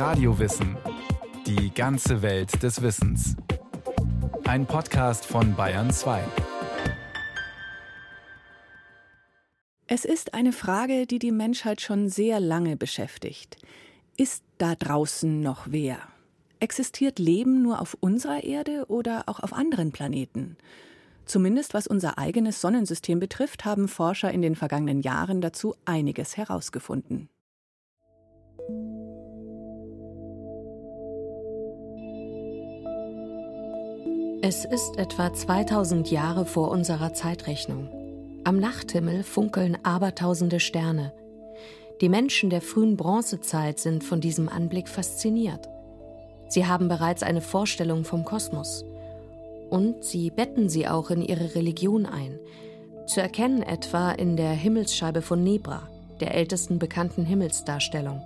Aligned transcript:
Radiowissen. 0.00 0.78
Die 1.46 1.74
ganze 1.74 2.22
Welt 2.22 2.62
des 2.62 2.80
Wissens. 2.80 3.36
Ein 4.44 4.64
Podcast 4.64 5.26
von 5.26 5.54
Bayern 5.54 5.90
2. 5.90 6.24
Es 9.88 10.06
ist 10.06 10.32
eine 10.32 10.52
Frage, 10.52 11.06
die 11.06 11.18
die 11.18 11.32
Menschheit 11.32 11.82
schon 11.82 12.08
sehr 12.08 12.40
lange 12.40 12.78
beschäftigt. 12.78 13.58
Ist 14.16 14.42
da 14.56 14.74
draußen 14.74 15.42
noch 15.42 15.66
wer? 15.68 15.98
Existiert 16.60 17.18
Leben 17.18 17.60
nur 17.60 17.82
auf 17.82 17.94
unserer 18.00 18.42
Erde 18.42 18.86
oder 18.88 19.24
auch 19.26 19.40
auf 19.40 19.52
anderen 19.52 19.92
Planeten? 19.92 20.56
Zumindest 21.26 21.74
was 21.74 21.86
unser 21.86 22.16
eigenes 22.16 22.62
Sonnensystem 22.62 23.20
betrifft, 23.20 23.66
haben 23.66 23.86
Forscher 23.86 24.32
in 24.32 24.40
den 24.40 24.56
vergangenen 24.56 25.02
Jahren 25.02 25.42
dazu 25.42 25.74
einiges 25.84 26.38
herausgefunden. 26.38 27.28
Es 34.50 34.64
ist 34.64 34.98
etwa 34.98 35.32
2000 35.32 36.10
Jahre 36.10 36.44
vor 36.44 36.72
unserer 36.72 37.14
Zeitrechnung. 37.14 37.88
Am 38.42 38.58
Nachthimmel 38.58 39.22
funkeln 39.22 39.78
abertausende 39.84 40.58
Sterne. 40.58 41.12
Die 42.00 42.08
Menschen 42.08 42.50
der 42.50 42.60
frühen 42.60 42.96
Bronzezeit 42.96 43.78
sind 43.78 44.02
von 44.02 44.20
diesem 44.20 44.48
Anblick 44.48 44.88
fasziniert. 44.88 45.68
Sie 46.48 46.66
haben 46.66 46.88
bereits 46.88 47.22
eine 47.22 47.42
Vorstellung 47.42 48.02
vom 48.02 48.24
Kosmos. 48.24 48.84
Und 49.70 50.02
sie 50.02 50.30
betten 50.30 50.68
sie 50.68 50.88
auch 50.88 51.10
in 51.10 51.22
ihre 51.22 51.54
Religion 51.54 52.04
ein. 52.04 52.36
Zu 53.06 53.20
erkennen 53.20 53.62
etwa 53.62 54.10
in 54.10 54.36
der 54.36 54.50
Himmelsscheibe 54.50 55.22
von 55.22 55.44
Nebra, 55.44 55.88
der 56.18 56.34
ältesten 56.34 56.80
bekannten 56.80 57.24
Himmelsdarstellung. 57.24 58.20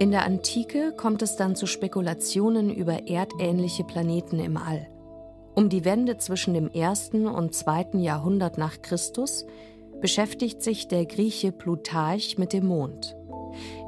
In 0.00 0.12
der 0.12 0.24
Antike 0.24 0.92
kommt 0.92 1.22
es 1.22 1.34
dann 1.34 1.56
zu 1.56 1.66
Spekulationen 1.66 2.72
über 2.72 3.08
erdähnliche 3.08 3.82
Planeten 3.82 4.38
im 4.38 4.56
All. 4.56 4.86
Um 5.56 5.68
die 5.68 5.84
Wende 5.84 6.18
zwischen 6.18 6.54
dem 6.54 6.70
ersten 6.70 7.26
und 7.26 7.52
zweiten 7.52 7.98
Jahrhundert 7.98 8.58
nach 8.58 8.80
Christus 8.80 9.44
beschäftigt 10.00 10.62
sich 10.62 10.86
der 10.86 11.04
Grieche 11.04 11.50
Plutarch 11.50 12.38
mit 12.38 12.52
dem 12.52 12.66
Mond. 12.66 13.16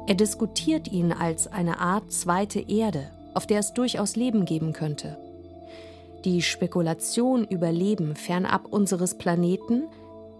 Er 0.05 0.15
diskutiert 0.15 0.91
ihn 0.91 1.13
als 1.13 1.47
eine 1.47 1.79
Art 1.79 2.11
zweite 2.11 2.59
Erde, 2.59 3.09
auf 3.33 3.47
der 3.47 3.59
es 3.59 3.71
durchaus 3.71 4.17
Leben 4.17 4.43
geben 4.43 4.73
könnte. 4.73 5.17
Die 6.25 6.41
Spekulation 6.41 7.45
über 7.45 7.71
Leben 7.71 8.17
fernab 8.17 8.65
unseres 8.65 9.17
Planeten 9.17 9.83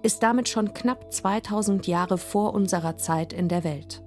ist 0.04 0.22
damit 0.22 0.50
schon 0.50 0.74
knapp 0.74 1.14
2000 1.14 1.88
Jahre 1.88 2.18
vor 2.18 2.54
unserer 2.54 2.98
Zeit 2.98 3.32
in 3.32 3.48
der 3.48 3.64
Welt. 3.64 4.02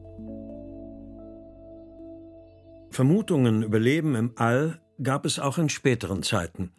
Vermutungen 2.95 3.64
über 3.64 3.81
Leben 3.81 4.14
im 4.14 4.33
All 4.37 4.81
gab 5.03 5.27
es 5.27 5.41
auch 5.41 5.59
in 5.59 5.69
späteren 5.69 6.23
Zeiten. 6.23 6.70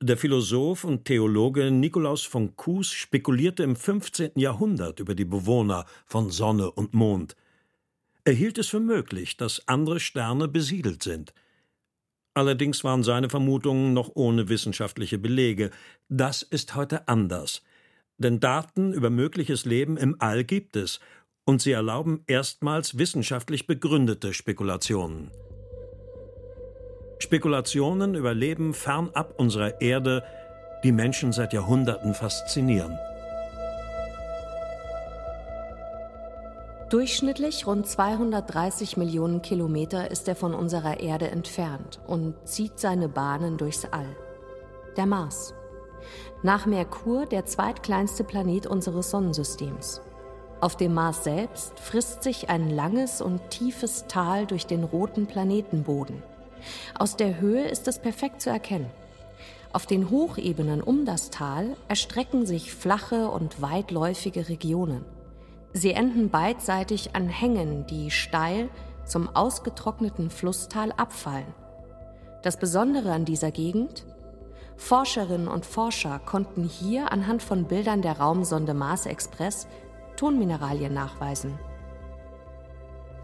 Der 0.00 0.16
Philosoph 0.16 0.84
und 0.84 1.04
Theologe 1.04 1.72
Nikolaus 1.72 2.22
von 2.22 2.54
Kues 2.54 2.92
spekulierte 2.92 3.64
im 3.64 3.74
15. 3.74 4.32
Jahrhundert 4.36 5.00
über 5.00 5.16
die 5.16 5.24
Bewohner 5.24 5.84
von 6.06 6.30
Sonne 6.30 6.70
und 6.70 6.94
Mond. 6.94 7.34
Er 8.24 8.34
hielt 8.34 8.56
es 8.56 8.68
für 8.68 8.78
möglich, 8.78 9.36
dass 9.36 9.66
andere 9.66 9.98
Sterne 9.98 10.46
besiedelt 10.46 11.02
sind. 11.02 11.34
Allerdings 12.34 12.84
waren 12.84 13.02
seine 13.02 13.28
Vermutungen 13.28 13.94
noch 13.94 14.12
ohne 14.14 14.48
wissenschaftliche 14.48 15.18
Belege. 15.18 15.72
Das 16.08 16.42
ist 16.42 16.76
heute 16.76 17.08
anders. 17.08 17.62
Denn 18.16 18.38
Daten 18.38 18.92
über 18.92 19.10
mögliches 19.10 19.64
Leben 19.64 19.96
im 19.96 20.14
All 20.20 20.44
gibt 20.44 20.76
es 20.76 21.00
und 21.44 21.60
sie 21.60 21.72
erlauben 21.72 22.24
erstmals 22.26 22.98
wissenschaftlich 22.98 23.66
begründete 23.66 24.32
Spekulationen. 24.32 25.30
Spekulationen 27.18 28.14
über 28.14 28.34
Leben 28.34 28.74
fernab 28.74 29.38
unserer 29.38 29.80
Erde, 29.80 30.24
die 30.82 30.92
Menschen 30.92 31.32
seit 31.32 31.52
Jahrhunderten 31.52 32.14
faszinieren. 32.14 32.98
Durchschnittlich 36.90 37.66
rund 37.66 37.86
230 37.86 38.98
Millionen 38.98 39.40
Kilometer 39.40 40.10
ist 40.10 40.28
er 40.28 40.36
von 40.36 40.52
unserer 40.52 41.00
Erde 41.00 41.30
entfernt 41.30 42.00
und 42.06 42.34
zieht 42.44 42.78
seine 42.78 43.08
Bahnen 43.08 43.56
durchs 43.56 43.86
All. 43.86 44.14
Der 44.98 45.06
Mars. 45.06 45.54
Nach 46.42 46.66
Merkur 46.66 47.24
der 47.24 47.46
zweitkleinste 47.46 48.24
Planet 48.24 48.66
unseres 48.66 49.10
Sonnensystems. 49.10 50.02
Auf 50.62 50.76
dem 50.76 50.94
Mars 50.94 51.24
selbst 51.24 51.80
frisst 51.80 52.22
sich 52.22 52.48
ein 52.48 52.70
langes 52.70 53.20
und 53.20 53.50
tiefes 53.50 54.04
Tal 54.06 54.46
durch 54.46 54.64
den 54.64 54.84
roten 54.84 55.26
Planetenboden. 55.26 56.22
Aus 56.96 57.16
der 57.16 57.40
Höhe 57.40 57.66
ist 57.66 57.88
es 57.88 57.98
perfekt 57.98 58.40
zu 58.40 58.50
erkennen. 58.50 58.86
Auf 59.72 59.86
den 59.86 60.08
Hochebenen 60.08 60.80
um 60.80 61.04
das 61.04 61.30
Tal 61.30 61.76
erstrecken 61.88 62.46
sich 62.46 62.72
flache 62.72 63.28
und 63.28 63.60
weitläufige 63.60 64.48
Regionen. 64.48 65.04
Sie 65.72 65.94
enden 65.94 66.30
beidseitig 66.30 67.16
an 67.16 67.28
Hängen, 67.28 67.84
die 67.88 68.12
steil 68.12 68.68
zum 69.04 69.34
ausgetrockneten 69.34 70.30
Flusstal 70.30 70.92
abfallen. 70.92 71.52
Das 72.44 72.56
Besondere 72.56 73.10
an 73.10 73.24
dieser 73.24 73.50
Gegend? 73.50 74.06
Forscherinnen 74.76 75.48
und 75.48 75.66
Forscher 75.66 76.20
konnten 76.24 76.62
hier 76.62 77.10
anhand 77.10 77.42
von 77.42 77.64
Bildern 77.64 78.00
der 78.00 78.20
Raumsonde 78.20 78.74
Mars 78.74 79.06
Express 79.06 79.66
Tonmineralien 80.22 80.94
nachweisen. 80.94 81.58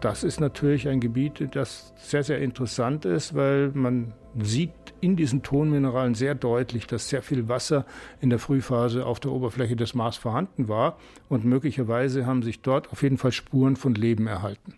Das 0.01 0.25
ist 0.25 0.41
natürlich 0.41 0.89
ein 0.89 0.99
Gebiet, 0.99 1.55
das 1.55 1.93
sehr, 1.95 2.23
sehr 2.23 2.39
interessant 2.39 3.05
ist, 3.05 3.35
weil 3.35 3.69
man 3.69 4.13
sieht 4.37 4.73
in 4.99 5.15
diesen 5.15 5.41
Tonmineralen 5.41 6.13
sehr 6.13 6.35
deutlich, 6.35 6.87
dass 6.87 7.07
sehr 7.07 7.21
viel 7.21 7.47
Wasser 7.47 7.85
in 8.19 8.29
der 8.29 8.37
Frühphase 8.37 9.05
auf 9.05 9.21
der 9.21 9.31
Oberfläche 9.31 9.77
des 9.77 9.93
Mars 9.93 10.17
vorhanden 10.17 10.67
war 10.67 10.97
und 11.29 11.45
möglicherweise 11.45 12.25
haben 12.25 12.43
sich 12.43 12.61
dort 12.63 12.91
auf 12.91 13.01
jeden 13.01 13.17
Fall 13.17 13.31
Spuren 13.31 13.77
von 13.77 13.95
Leben 13.95 14.27
erhalten. 14.27 14.75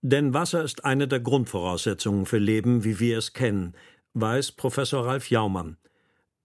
Denn 0.00 0.32
Wasser 0.32 0.64
ist 0.64 0.86
eine 0.86 1.08
der 1.08 1.20
Grundvoraussetzungen 1.20 2.24
für 2.24 2.38
Leben, 2.38 2.84
wie 2.84 3.00
wir 3.00 3.18
es 3.18 3.34
kennen, 3.34 3.74
weiß 4.14 4.52
Professor 4.52 5.04
Ralf 5.04 5.28
Jaumann. 5.28 5.76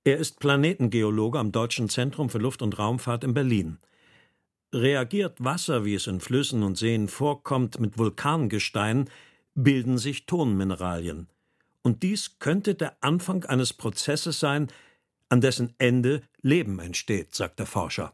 Er 0.03 0.17
ist 0.17 0.41
Planetengeologe 0.41 1.39
am 1.39 1.53
Deutschen 1.53 1.87
Zentrum 1.87 2.29
für 2.29 2.39
Luft- 2.39 2.61
und 2.61 2.77
Raumfahrt 2.77 3.23
in 3.23 3.33
Berlin. 3.33 3.77
Reagiert 4.75 5.41
Wasser, 5.41 5.85
wie 5.85 5.95
es 5.95 6.05
in 6.05 6.19
Flüssen 6.19 6.61
und 6.61 6.77
Seen 6.77 7.07
vorkommt, 7.07 7.79
mit 7.79 7.97
Vulkangestein, 7.97 9.09
bilden 9.53 9.97
sich 9.97 10.25
Tonmineralien. 10.25 11.29
Und 11.81 12.03
dies 12.03 12.39
könnte 12.39 12.75
der 12.75 12.97
Anfang 12.99 13.45
eines 13.45 13.71
Prozesses 13.71 14.41
sein, 14.41 14.67
an 15.29 15.39
dessen 15.39 15.73
Ende 15.77 16.23
Leben 16.41 16.79
entsteht, 16.79 17.33
sagt 17.33 17.59
der 17.59 17.67
Forscher. 17.67 18.11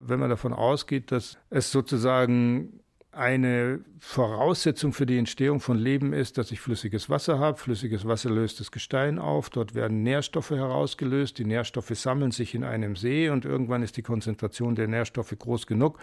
Wenn 0.00 0.20
man 0.20 0.30
davon 0.30 0.54
ausgeht, 0.54 1.12
dass 1.12 1.36
es 1.50 1.70
sozusagen 1.70 2.80
eine 3.16 3.80
Voraussetzung 3.98 4.92
für 4.92 5.06
die 5.06 5.18
Entstehung 5.18 5.60
von 5.60 5.78
Leben 5.78 6.12
ist, 6.12 6.38
dass 6.38 6.50
ich 6.50 6.60
flüssiges 6.60 7.08
Wasser 7.08 7.38
habe. 7.38 7.58
Flüssiges 7.58 8.06
Wasser 8.06 8.30
löst 8.30 8.60
das 8.60 8.70
Gestein 8.70 9.18
auf. 9.18 9.50
Dort 9.50 9.74
werden 9.74 10.02
Nährstoffe 10.02 10.50
herausgelöst. 10.50 11.38
Die 11.38 11.44
Nährstoffe 11.44 11.90
sammeln 11.94 12.30
sich 12.30 12.54
in 12.54 12.64
einem 12.64 12.96
See 12.96 13.28
und 13.30 13.44
irgendwann 13.44 13.82
ist 13.82 13.96
die 13.96 14.02
Konzentration 14.02 14.74
der 14.74 14.88
Nährstoffe 14.88 15.34
groß 15.38 15.66
genug, 15.66 15.98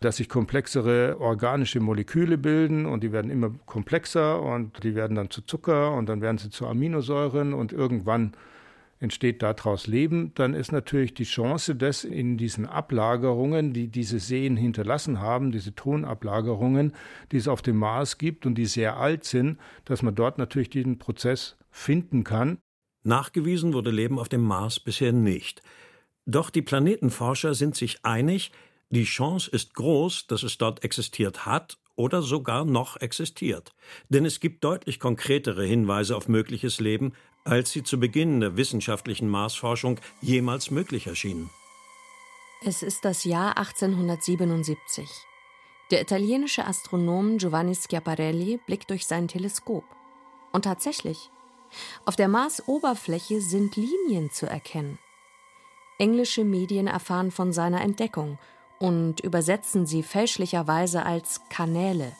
dass 0.00 0.16
sich 0.16 0.28
komplexere 0.28 1.16
organische 1.20 1.80
Moleküle 1.80 2.38
bilden 2.38 2.86
und 2.86 3.02
die 3.02 3.12
werden 3.12 3.30
immer 3.30 3.50
komplexer 3.66 4.42
und 4.42 4.82
die 4.82 4.94
werden 4.94 5.16
dann 5.16 5.30
zu 5.30 5.42
Zucker 5.42 5.94
und 5.94 6.08
dann 6.08 6.20
werden 6.20 6.38
sie 6.38 6.50
zu 6.50 6.66
Aminosäuren 6.66 7.54
und 7.54 7.72
irgendwann 7.72 8.32
entsteht 9.00 9.42
daraus 9.42 9.86
Leben, 9.86 10.32
dann 10.34 10.54
ist 10.54 10.72
natürlich 10.72 11.14
die 11.14 11.24
Chance, 11.24 11.74
dass 11.74 12.04
in 12.04 12.36
diesen 12.36 12.66
Ablagerungen, 12.66 13.72
die 13.72 13.88
diese 13.88 14.20
Seen 14.20 14.56
hinterlassen 14.56 15.20
haben, 15.20 15.50
diese 15.50 15.74
Tonablagerungen, 15.74 16.92
die 17.32 17.38
es 17.38 17.48
auf 17.48 17.62
dem 17.62 17.76
Mars 17.76 18.18
gibt 18.18 18.44
und 18.44 18.56
die 18.56 18.66
sehr 18.66 18.98
alt 18.98 19.24
sind, 19.24 19.58
dass 19.86 20.02
man 20.02 20.14
dort 20.14 20.36
natürlich 20.36 20.68
diesen 20.68 20.98
Prozess 20.98 21.56
finden 21.70 22.24
kann. 22.24 22.58
Nachgewiesen 23.02 23.72
wurde 23.72 23.90
Leben 23.90 24.18
auf 24.18 24.28
dem 24.28 24.42
Mars 24.42 24.78
bisher 24.78 25.12
nicht. 25.12 25.62
Doch 26.26 26.50
die 26.50 26.62
Planetenforscher 26.62 27.54
sind 27.54 27.74
sich 27.76 28.04
einig, 28.04 28.52
die 28.90 29.04
Chance 29.04 29.50
ist 29.50 29.74
groß, 29.74 30.26
dass 30.26 30.42
es 30.42 30.58
dort 30.58 30.84
existiert 30.84 31.46
hat 31.46 31.78
oder 31.96 32.22
sogar 32.22 32.64
noch 32.64 32.96
existiert. 32.96 33.72
Denn 34.08 34.24
es 34.24 34.40
gibt 34.40 34.64
deutlich 34.64 34.98
konkretere 35.00 35.64
Hinweise 35.64 36.16
auf 36.16 36.28
mögliches 36.28 36.80
Leben, 36.80 37.12
als 37.44 37.72
sie 37.72 37.82
zu 37.82 37.98
Beginn 37.98 38.40
der 38.40 38.56
wissenschaftlichen 38.56 39.28
Marsforschung 39.28 39.98
jemals 40.20 40.70
möglich 40.70 41.06
erschienen. 41.06 41.50
Es 42.62 42.82
ist 42.82 43.04
das 43.04 43.24
Jahr 43.24 43.56
1877. 43.56 45.08
Der 45.90 46.02
italienische 46.02 46.66
Astronom 46.66 47.38
Giovanni 47.38 47.74
Schiaparelli 47.74 48.60
blickt 48.66 48.90
durch 48.90 49.06
sein 49.06 49.28
Teleskop. 49.28 49.84
Und 50.52 50.66
tatsächlich, 50.66 51.30
auf 52.04 52.16
der 52.16 52.28
Marsoberfläche 52.28 53.40
sind 53.40 53.76
Linien 53.76 54.30
zu 54.30 54.46
erkennen. 54.46 54.98
Englische 55.98 56.44
Medien 56.44 56.86
erfahren 56.86 57.30
von 57.30 57.52
seiner 57.52 57.80
Entdeckung 57.80 58.38
und 58.78 59.20
übersetzen 59.20 59.86
sie 59.86 60.02
fälschlicherweise 60.02 61.04
als 61.04 61.42
Kanäle. 61.50 62.12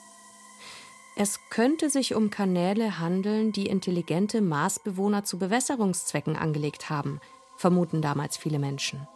Es 1.15 1.39
könnte 1.49 1.89
sich 1.89 2.15
um 2.15 2.29
Kanäle 2.29 2.99
handeln, 2.99 3.51
die 3.51 3.67
intelligente 3.67 4.41
Marsbewohner 4.41 5.23
zu 5.23 5.37
Bewässerungszwecken 5.37 6.35
angelegt 6.35 6.89
haben, 6.89 7.19
vermuten 7.57 8.01
damals 8.01 8.37
viele 8.37 8.59
Menschen. 8.59 9.07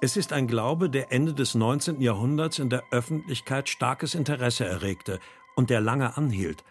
Es 0.00 0.16
ist 0.16 0.32
ein 0.32 0.46
Glaube, 0.46 0.90
der 0.90 1.12
Ende 1.12 1.34
des 1.34 1.54
19. 1.54 2.00
Jahrhunderts 2.00 2.58
in 2.58 2.70
der 2.70 2.84
Öffentlichkeit 2.90 3.68
starkes 3.68 4.14
Interesse 4.14 4.64
erregte 4.64 5.18
und 5.56 5.70
der 5.70 5.80
lange 5.80 6.16
anhielt. 6.16 6.62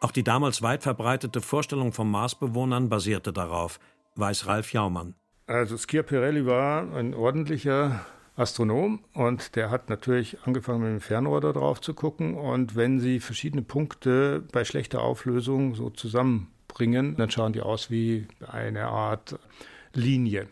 Auch 0.00 0.12
die 0.12 0.22
damals 0.22 0.62
weit 0.62 0.82
verbreitete 0.82 1.40
Vorstellung 1.40 1.92
von 1.92 2.08
Marsbewohnern 2.10 2.88
basierte 2.88 3.32
darauf, 3.32 3.80
weiß 4.14 4.46
Ralf 4.46 4.72
Jaumann. 4.72 5.14
Also 5.46 5.76
Schiaparelli 5.76 6.46
war 6.46 6.92
ein 6.94 7.14
ordentlicher 7.14 8.04
Astronom 8.38 9.00
und 9.14 9.56
der 9.56 9.70
hat 9.70 9.90
natürlich 9.90 10.38
angefangen 10.44 10.82
mit 10.82 10.90
dem 10.90 11.00
Fernrohr 11.00 11.40
da 11.40 11.52
drauf 11.52 11.80
zu 11.80 11.92
gucken 11.92 12.34
und 12.34 12.76
wenn 12.76 13.00
sie 13.00 13.18
verschiedene 13.18 13.62
Punkte 13.62 14.44
bei 14.52 14.64
schlechter 14.64 15.02
Auflösung 15.02 15.74
so 15.74 15.90
zusammenbringen, 15.90 17.16
dann 17.16 17.30
schauen 17.30 17.52
die 17.52 17.60
aus 17.60 17.90
wie 17.90 18.28
eine 18.46 18.86
Art 18.86 19.38
Linie. 19.92 20.46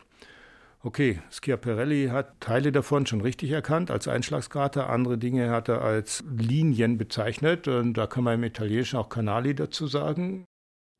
Okay, 0.82 1.20
Schiaparelli 1.30 2.08
hat 2.08 2.40
Teile 2.40 2.72
davon 2.72 3.06
schon 3.06 3.20
richtig 3.20 3.50
erkannt 3.50 3.90
als 3.90 4.08
Einschlagskarte, 4.08 4.86
andere 4.86 5.16
Dinge 5.16 5.50
hat 5.50 5.68
er 5.68 5.82
als 5.82 6.24
Linien 6.36 6.98
bezeichnet 6.98 7.68
und 7.68 7.94
da 7.94 8.06
kann 8.06 8.24
man 8.24 8.34
im 8.34 8.44
Italienischen 8.44 8.98
auch 8.98 9.08
Canali 9.08 9.54
dazu 9.54 9.86
sagen. 9.86 10.44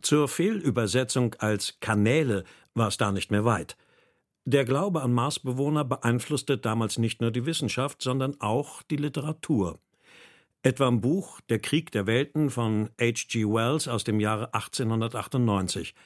Zur 0.03 0.29
Fehlübersetzung 0.29 1.35
als 1.39 1.79
Kanäle 1.81 2.45
war 2.75 2.89
es 2.89 2.97
da 2.97 3.13
nicht 3.13 3.31
mehr 3.31 3.45
weit. 3.45 3.77
Der 4.49 4.65
Glaube 4.65 5.03
an 5.03 5.13
Marsbewohner 5.13 5.85
beeinflusste 5.85 6.57
damals 6.57 6.99
nicht 6.99 7.21
nur 7.21 7.33
die 7.33 7.47
Wissenschaft, 7.47 8.01
sondern 8.01 8.41
auch 8.41 8.81
die 8.85 8.97
Literatur. 8.97 9.81
Etwa 10.63 10.87
im 10.87 11.01
Buch 11.01 11.41
Der 11.49 11.59
Krieg 11.59 11.91
der 11.91 12.07
Welten 12.07 12.51
von 12.51 12.91
H.G. 13.01 13.45
Wells 13.45 13.89
aus 13.89 14.05
dem 14.05 14.21
Jahre 14.21 14.55
1898. 14.55 15.97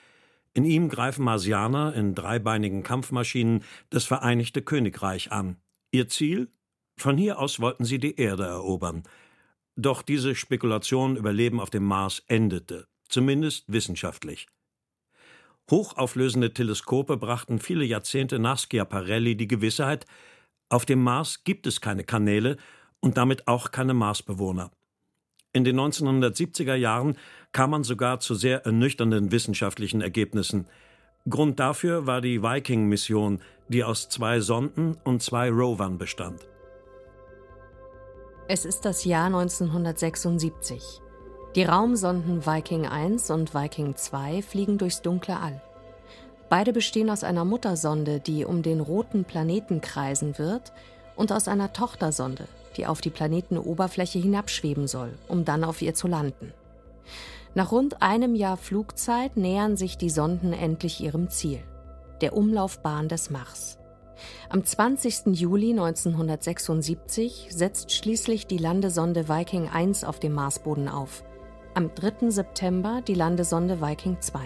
In 0.54 0.64
ihm 0.64 0.88
greifen 0.88 1.22
Marsianer 1.22 1.92
in 1.94 2.14
dreibeinigen 2.14 2.82
Kampfmaschinen 2.82 3.62
das 3.90 4.06
Vereinigte 4.06 4.62
Königreich 4.62 5.30
an. 5.32 5.56
Ihr 5.90 6.08
Ziel? 6.08 6.48
Von 6.96 7.18
hier 7.18 7.40
aus 7.40 7.60
wollten 7.60 7.84
sie 7.84 7.98
die 7.98 8.16
Erde 8.16 8.44
erobern. 8.44 9.02
Doch 9.76 10.00
diese 10.00 10.34
Spekulation 10.34 11.16
über 11.16 11.34
Leben 11.34 11.60
auf 11.60 11.68
dem 11.68 11.84
Mars 11.84 12.22
endete, 12.26 12.86
zumindest 13.06 13.70
wissenschaftlich. 13.70 14.46
Hochauflösende 15.70 16.52
Teleskope 16.52 17.16
brachten 17.16 17.58
viele 17.60 17.84
Jahrzehnte 17.84 18.38
nach 18.38 18.58
Schiaparelli 18.58 19.36
die 19.36 19.48
Gewissheit, 19.48 20.06
auf 20.68 20.86
dem 20.86 21.02
Mars 21.02 21.42
gibt 21.44 21.66
es 21.66 21.80
keine 21.80 22.04
Kanäle 22.04 22.56
und 23.00 23.16
damit 23.16 23.48
auch 23.48 23.72
keine 23.72 23.92
Marsbewohner. 23.92 24.70
In 25.52 25.64
den 25.64 25.78
1970er 25.80 26.76
Jahren 26.76 27.16
kam 27.50 27.70
man 27.70 27.82
sogar 27.82 28.20
zu 28.20 28.36
sehr 28.36 28.64
ernüchternden 28.64 29.32
wissenschaftlichen 29.32 30.00
Ergebnissen. 30.00 30.68
Grund 31.28 31.58
dafür 31.58 32.06
war 32.06 32.20
die 32.20 32.40
Viking-Mission, 32.42 33.40
die 33.68 33.82
aus 33.82 34.08
zwei 34.08 34.40
Sonden 34.40 34.96
und 35.04 35.22
zwei 35.22 35.50
Rovern 35.50 35.98
bestand. 35.98 36.46
Es 38.46 38.64
ist 38.64 38.84
das 38.84 39.04
Jahr 39.04 39.26
1976. 39.26 41.02
Die 41.56 41.64
Raumsonden 41.64 42.46
Viking 42.46 42.86
1 42.86 43.28
und 43.30 43.54
Viking 43.54 43.96
2 43.96 44.40
fliegen 44.40 44.78
durchs 44.78 45.02
dunkle 45.02 45.36
All. 45.36 45.60
Beide 46.48 46.72
bestehen 46.72 47.10
aus 47.10 47.24
einer 47.24 47.44
Muttersonde, 47.44 48.20
die 48.20 48.44
um 48.44 48.62
den 48.62 48.78
roten 48.78 49.24
Planeten 49.24 49.80
kreisen 49.80 50.38
wird, 50.38 50.72
und 51.16 51.32
aus 51.32 51.48
einer 51.48 51.72
Tochtersonde, 51.72 52.46
die 52.76 52.86
auf 52.86 53.00
die 53.00 53.10
Planetenoberfläche 53.10 54.20
hinabschweben 54.20 54.86
soll, 54.86 55.10
um 55.26 55.44
dann 55.44 55.64
auf 55.64 55.82
ihr 55.82 55.92
zu 55.92 56.06
landen. 56.06 56.52
Nach 57.56 57.72
rund 57.72 58.00
einem 58.00 58.36
Jahr 58.36 58.56
Flugzeit 58.56 59.36
nähern 59.36 59.76
sich 59.76 59.98
die 59.98 60.08
Sonden 60.08 60.52
endlich 60.52 61.00
ihrem 61.00 61.30
Ziel, 61.30 61.58
der 62.20 62.36
Umlaufbahn 62.36 63.08
des 63.08 63.28
Mars. 63.28 63.76
Am 64.50 64.64
20. 64.64 65.36
Juli 65.36 65.70
1976 65.70 67.48
setzt 67.50 67.90
schließlich 67.90 68.46
die 68.46 68.58
Landesonde 68.58 69.28
Viking 69.28 69.68
1 69.68 70.04
auf 70.04 70.20
dem 70.20 70.34
Marsboden 70.34 70.88
auf 70.88 71.24
am 71.74 71.94
3. 71.94 72.30
September 72.30 73.02
die 73.06 73.14
Landesonde 73.14 73.80
Viking 73.80 74.20
2. 74.20 74.40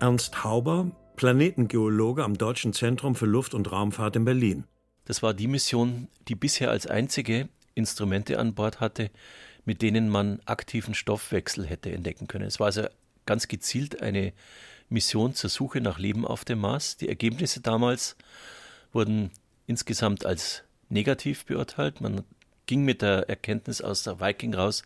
Ernst 0.00 0.42
Hauber, 0.42 0.90
Planetengeologe 1.16 2.24
am 2.24 2.38
Deutschen 2.38 2.72
Zentrum 2.72 3.14
für 3.14 3.26
Luft- 3.26 3.54
und 3.54 3.70
Raumfahrt 3.70 4.16
in 4.16 4.24
Berlin. 4.24 4.64
Das 5.04 5.22
war 5.22 5.34
die 5.34 5.48
Mission, 5.48 6.08
die 6.28 6.34
bisher 6.34 6.70
als 6.70 6.86
einzige 6.86 7.48
Instrumente 7.74 8.38
an 8.38 8.54
Bord 8.54 8.80
hatte, 8.80 9.10
mit 9.64 9.82
denen 9.82 10.08
man 10.08 10.40
aktiven 10.46 10.94
Stoffwechsel 10.94 11.66
hätte 11.66 11.92
entdecken 11.92 12.26
können. 12.26 12.46
Es 12.46 12.58
war 12.58 12.66
also 12.66 12.86
ganz 13.26 13.48
gezielt 13.48 14.02
eine 14.02 14.32
Mission 14.88 15.34
zur 15.34 15.50
Suche 15.50 15.80
nach 15.80 15.98
Leben 15.98 16.26
auf 16.26 16.44
dem 16.44 16.60
Mars. 16.60 16.96
Die 16.96 17.08
Ergebnisse 17.08 17.60
damals 17.60 18.16
wurden 18.92 19.30
insgesamt 19.66 20.26
als 20.26 20.64
negativ 20.88 21.44
beurteilt. 21.44 22.00
Man 22.00 22.24
ging 22.66 22.84
mit 22.84 23.02
der 23.02 23.28
Erkenntnis 23.28 23.80
aus 23.80 24.02
der 24.02 24.20
Viking 24.20 24.54
raus, 24.54 24.82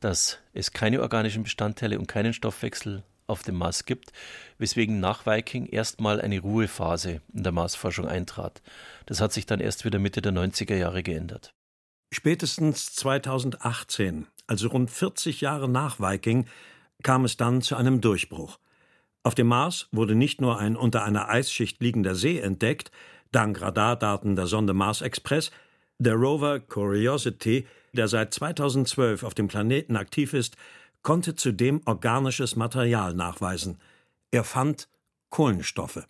dass 0.00 0.38
es 0.52 0.72
keine 0.72 1.00
organischen 1.00 1.42
Bestandteile 1.42 1.98
und 1.98 2.06
keinen 2.06 2.32
Stoffwechsel 2.32 3.02
auf 3.26 3.42
dem 3.42 3.56
Mars 3.56 3.84
gibt, 3.84 4.12
weswegen 4.58 5.00
nach 5.00 5.26
Viking 5.26 5.66
erstmal 5.66 6.20
eine 6.20 6.40
Ruhephase 6.40 7.20
in 7.32 7.42
der 7.42 7.52
Marsforschung 7.52 8.06
eintrat. 8.06 8.62
Das 9.06 9.20
hat 9.20 9.32
sich 9.32 9.46
dann 9.46 9.60
erst 9.60 9.84
wieder 9.84 9.98
Mitte 9.98 10.22
der 10.22 10.32
90er 10.32 10.74
Jahre 10.74 11.02
geändert. 11.02 11.54
Spätestens 12.12 12.94
2018, 12.94 14.26
also 14.46 14.68
rund 14.68 14.90
40 14.90 15.40
Jahre 15.40 15.68
nach 15.68 15.98
Viking, 15.98 16.46
kam 17.02 17.24
es 17.24 17.36
dann 17.36 17.62
zu 17.62 17.76
einem 17.76 18.00
Durchbruch. 18.00 18.58
Auf 19.22 19.34
dem 19.34 19.46
Mars 19.46 19.88
wurde 19.92 20.14
nicht 20.14 20.40
nur 20.40 20.58
ein 20.58 20.76
unter 20.76 21.04
einer 21.04 21.28
Eisschicht 21.28 21.80
liegender 21.80 22.14
See 22.14 22.38
entdeckt, 22.38 22.90
dank 23.30 23.60
Radardaten 23.60 24.36
der 24.36 24.46
Sonde 24.46 24.74
Mars 24.74 25.00
Express, 25.00 25.50
der 26.02 26.14
Rover 26.14 26.60
Curiosity, 26.60 27.66
der 27.92 28.08
seit 28.08 28.34
2012 28.34 29.22
auf 29.22 29.34
dem 29.34 29.48
Planeten 29.48 29.96
aktiv 29.96 30.32
ist, 30.32 30.56
konnte 31.02 31.34
zudem 31.34 31.80
organisches 31.84 32.56
Material 32.56 33.14
nachweisen. 33.14 33.78
Er 34.30 34.44
fand 34.44 34.88
Kohlenstoffe. 35.30 36.06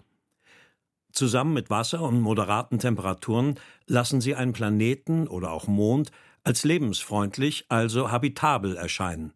Zusammen 1.12 1.52
mit 1.52 1.70
Wasser 1.70 2.02
und 2.02 2.20
moderaten 2.20 2.78
Temperaturen 2.78 3.58
lassen 3.86 4.20
sie 4.20 4.34
einen 4.34 4.52
Planeten 4.52 5.28
oder 5.28 5.50
auch 5.50 5.66
Mond 5.66 6.10
als 6.44 6.64
lebensfreundlich, 6.64 7.66
also 7.68 8.11
habitabel 8.11 8.76
erscheinen. 8.76 9.32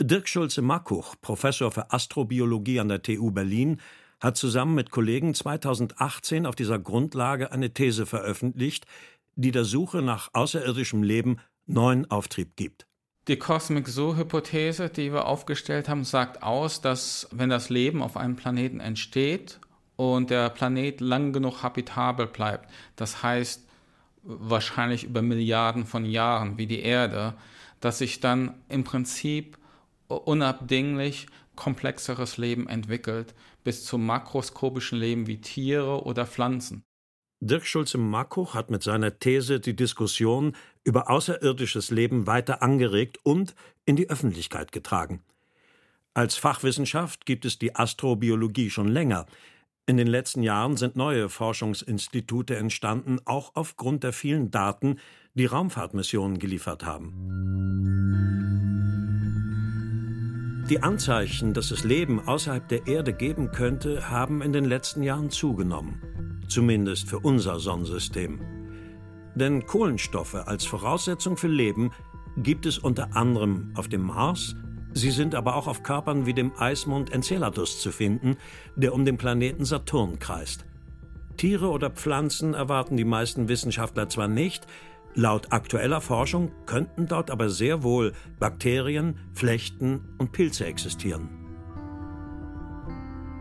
Dirk 0.00 0.28
Schulze-Mackuch, 0.28 1.14
Professor 1.20 1.70
für 1.70 1.92
Astrobiologie 1.92 2.80
an 2.80 2.88
der 2.88 3.02
TU 3.02 3.30
Berlin, 3.30 3.80
hat 4.20 4.36
zusammen 4.36 4.74
mit 4.74 4.90
Kollegen 4.90 5.34
2018 5.34 6.46
auf 6.46 6.54
dieser 6.54 6.78
Grundlage 6.78 7.52
eine 7.52 7.74
These 7.74 8.06
veröffentlicht, 8.06 8.86
die 9.34 9.52
der 9.52 9.64
Suche 9.64 10.02
nach 10.02 10.30
außerirdischem 10.32 11.02
Leben 11.02 11.38
neuen 11.66 12.10
Auftrieb 12.10 12.56
gibt. 12.56 12.86
Die 13.28 13.36
Cosmic 13.36 13.86
Zoo-Hypothese, 13.88 14.88
die 14.88 15.12
wir 15.12 15.26
aufgestellt 15.26 15.88
haben, 15.88 16.04
sagt 16.04 16.42
aus, 16.42 16.80
dass 16.80 17.28
wenn 17.30 17.50
das 17.50 17.70
Leben 17.70 18.02
auf 18.02 18.16
einem 18.16 18.34
Planeten 18.34 18.80
entsteht 18.80 19.60
und 19.94 20.30
der 20.30 20.50
Planet 20.50 21.00
lang 21.00 21.32
genug 21.32 21.62
habitabel 21.62 22.26
bleibt, 22.26 22.68
das 22.96 23.22
heißt 23.22 23.68
wahrscheinlich 24.24 25.04
über 25.04 25.22
Milliarden 25.22 25.86
von 25.86 26.04
Jahren 26.04 26.58
wie 26.58 26.66
die 26.66 26.80
Erde, 26.80 27.34
dass 27.80 27.98
sich 27.98 28.20
dann 28.20 28.54
im 28.68 28.84
Prinzip 28.84 29.56
unabdinglich 30.08 31.26
komplexeres 31.54 32.38
Leben 32.38 32.68
entwickelt, 32.68 33.34
bis 33.62 33.84
zum 33.84 34.04
makroskopischen 34.04 34.98
Leben 34.98 35.26
wie 35.26 35.40
Tiere 35.40 36.04
oder 36.04 36.26
Pflanzen. 36.26 36.84
Dirk 37.44 37.66
Schulze-Markuch 37.66 38.54
hat 38.54 38.70
mit 38.70 38.84
seiner 38.84 39.18
These 39.18 39.58
die 39.58 39.74
Diskussion 39.74 40.54
über 40.84 41.10
außerirdisches 41.10 41.90
Leben 41.90 42.28
weiter 42.28 42.62
angeregt 42.62 43.18
und 43.24 43.56
in 43.84 43.96
die 43.96 44.08
Öffentlichkeit 44.08 44.70
getragen. 44.70 45.24
Als 46.14 46.36
Fachwissenschaft 46.36 47.26
gibt 47.26 47.44
es 47.44 47.58
die 47.58 47.74
Astrobiologie 47.74 48.70
schon 48.70 48.86
länger. 48.86 49.26
In 49.86 49.96
den 49.96 50.06
letzten 50.06 50.44
Jahren 50.44 50.76
sind 50.76 50.94
neue 50.94 51.28
Forschungsinstitute 51.28 52.54
entstanden, 52.54 53.18
auch 53.24 53.50
aufgrund 53.54 54.04
der 54.04 54.12
vielen 54.12 54.52
Daten, 54.52 55.00
die 55.34 55.46
Raumfahrtmissionen 55.46 56.38
geliefert 56.38 56.84
haben. 56.84 57.12
Die 60.70 60.80
Anzeichen, 60.80 61.54
dass 61.54 61.72
es 61.72 61.82
Leben 61.82 62.20
außerhalb 62.20 62.68
der 62.68 62.86
Erde 62.86 63.12
geben 63.12 63.50
könnte, 63.50 64.10
haben 64.10 64.42
in 64.42 64.52
den 64.52 64.64
letzten 64.64 65.02
Jahren 65.02 65.30
zugenommen 65.30 66.31
zumindest 66.48 67.08
für 67.08 67.18
unser 67.18 67.58
Sonnensystem. 67.58 68.40
Denn 69.34 69.64
Kohlenstoffe 69.66 70.34
als 70.34 70.64
Voraussetzung 70.64 71.36
für 71.36 71.48
Leben 71.48 71.90
gibt 72.36 72.66
es 72.66 72.78
unter 72.78 73.16
anderem 73.16 73.72
auf 73.74 73.88
dem 73.88 74.02
Mars, 74.02 74.54
sie 74.92 75.10
sind 75.10 75.34
aber 75.34 75.56
auch 75.56 75.66
auf 75.66 75.82
Körpern 75.82 76.26
wie 76.26 76.34
dem 76.34 76.52
Eismond 76.58 77.12
Enceladus 77.12 77.80
zu 77.80 77.90
finden, 77.90 78.36
der 78.76 78.94
um 78.94 79.04
den 79.04 79.16
Planeten 79.16 79.64
Saturn 79.64 80.18
kreist. 80.18 80.66
Tiere 81.36 81.70
oder 81.70 81.90
Pflanzen 81.90 82.54
erwarten 82.54 82.96
die 82.96 83.04
meisten 83.04 83.48
Wissenschaftler 83.48 84.08
zwar 84.08 84.28
nicht, 84.28 84.66
Laut 85.14 85.52
aktueller 85.52 86.00
Forschung 86.00 86.52
könnten 86.64 87.06
dort 87.06 87.30
aber 87.30 87.50
sehr 87.50 87.82
wohl 87.82 88.14
Bakterien, 88.38 89.18
Flechten 89.34 90.00
und 90.16 90.32
Pilze 90.32 90.64
existieren. 90.64 91.41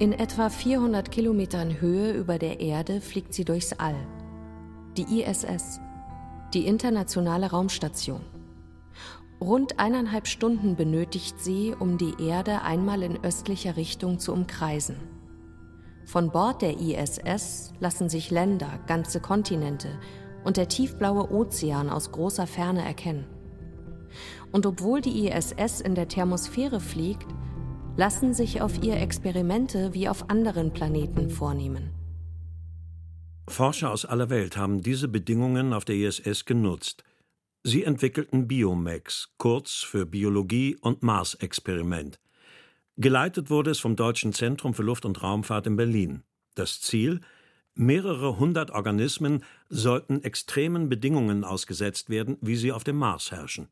In 0.02 0.14
etwa 0.14 0.50
400 0.50 1.12
Kilometern 1.12 1.80
Höhe 1.80 2.14
über 2.14 2.40
der 2.40 2.60
Erde 2.60 3.02
fliegt 3.02 3.36
sie 3.36 3.46
durchs 3.46 3.72
All. 3.74 3.94
Die 4.98 5.22
ISS, 5.22 5.80
die 6.56 6.66
Internationale 6.66 7.52
Raumstation. 7.52 8.22
Rund 9.40 9.80
eineinhalb 9.80 10.26
Stunden 10.26 10.76
benötigt 10.76 11.40
sie, 11.40 11.76
um 11.78 12.00
die 12.00 12.16
Erde 12.20 12.64
einmal 12.64 13.04
in 13.04 13.24
östlicher 13.24 13.78
Richtung 13.78 14.18
zu 14.18 14.34
umkreisen. 14.34 14.96
Von 16.06 16.32
Bord 16.32 16.64
der 16.64 16.80
ISS 16.80 17.72
lassen 17.80 18.10
sich 18.10 18.32
Länder, 18.32 18.80
ganze 18.88 19.20
Kontinente 19.20 20.00
und 20.44 20.58
der 20.58 20.68
tiefblaue 20.68 21.32
Ozean 21.32 21.92
aus 21.92 22.12
großer 22.12 22.48
Ferne 22.48 22.84
erkennen. 22.84 23.28
Und 24.52 24.66
obwohl 24.66 25.02
die 25.02 25.28
ISS 25.28 25.80
in 25.80 25.94
der 25.94 26.08
Thermosphäre 26.08 26.80
fliegt, 26.80 27.28
lassen 27.98 28.34
sich 28.34 28.62
auf 28.62 28.84
ihr 28.84 28.98
Experimente 28.98 29.94
wie 29.94 30.08
auf 30.08 30.30
anderen 30.30 30.72
Planeten 30.72 31.30
vornehmen. 31.30 31.92
Forscher 33.48 33.92
aus 33.92 34.06
aller 34.06 34.30
Welt 34.30 34.56
haben 34.56 34.82
diese 34.82 35.08
Bedingungen 35.08 35.74
auf 35.74 35.84
der 35.84 35.96
ISS 35.96 36.46
genutzt. 36.46 37.04
Sie 37.64 37.84
entwickelten 37.84 38.48
Biomax, 38.48 39.34
kurz 39.38 39.84
für 39.84 40.06
Biologie 40.06 40.78
und 40.82 41.04
Mars-Experiment. 41.04 42.20
Geleitet 42.98 43.50
wurde 43.50 43.72
es 43.72 43.80
vom 43.80 43.96
Deutschen 43.96 44.34
Zentrum 44.34 44.74
für 44.74 44.84
Luft- 44.84 45.06
und 45.06 45.22
Raumfahrt 45.22 45.68
in 45.68 45.76
Berlin. 45.76 46.24
Das 46.56 46.82
Ziel? 46.82 47.22
Mehrere 47.74 48.38
hundert 48.38 48.72
Organismen 48.72 49.44
sollten 49.70 50.24
extremen 50.24 50.90
Bedingungen 50.90 51.44
ausgesetzt 51.44 52.10
werden, 52.10 52.38
wie 52.42 52.56
sie 52.56 52.72
auf 52.72 52.84
dem 52.84 52.98
Mars 52.98 53.32
herrschen. 53.32 53.70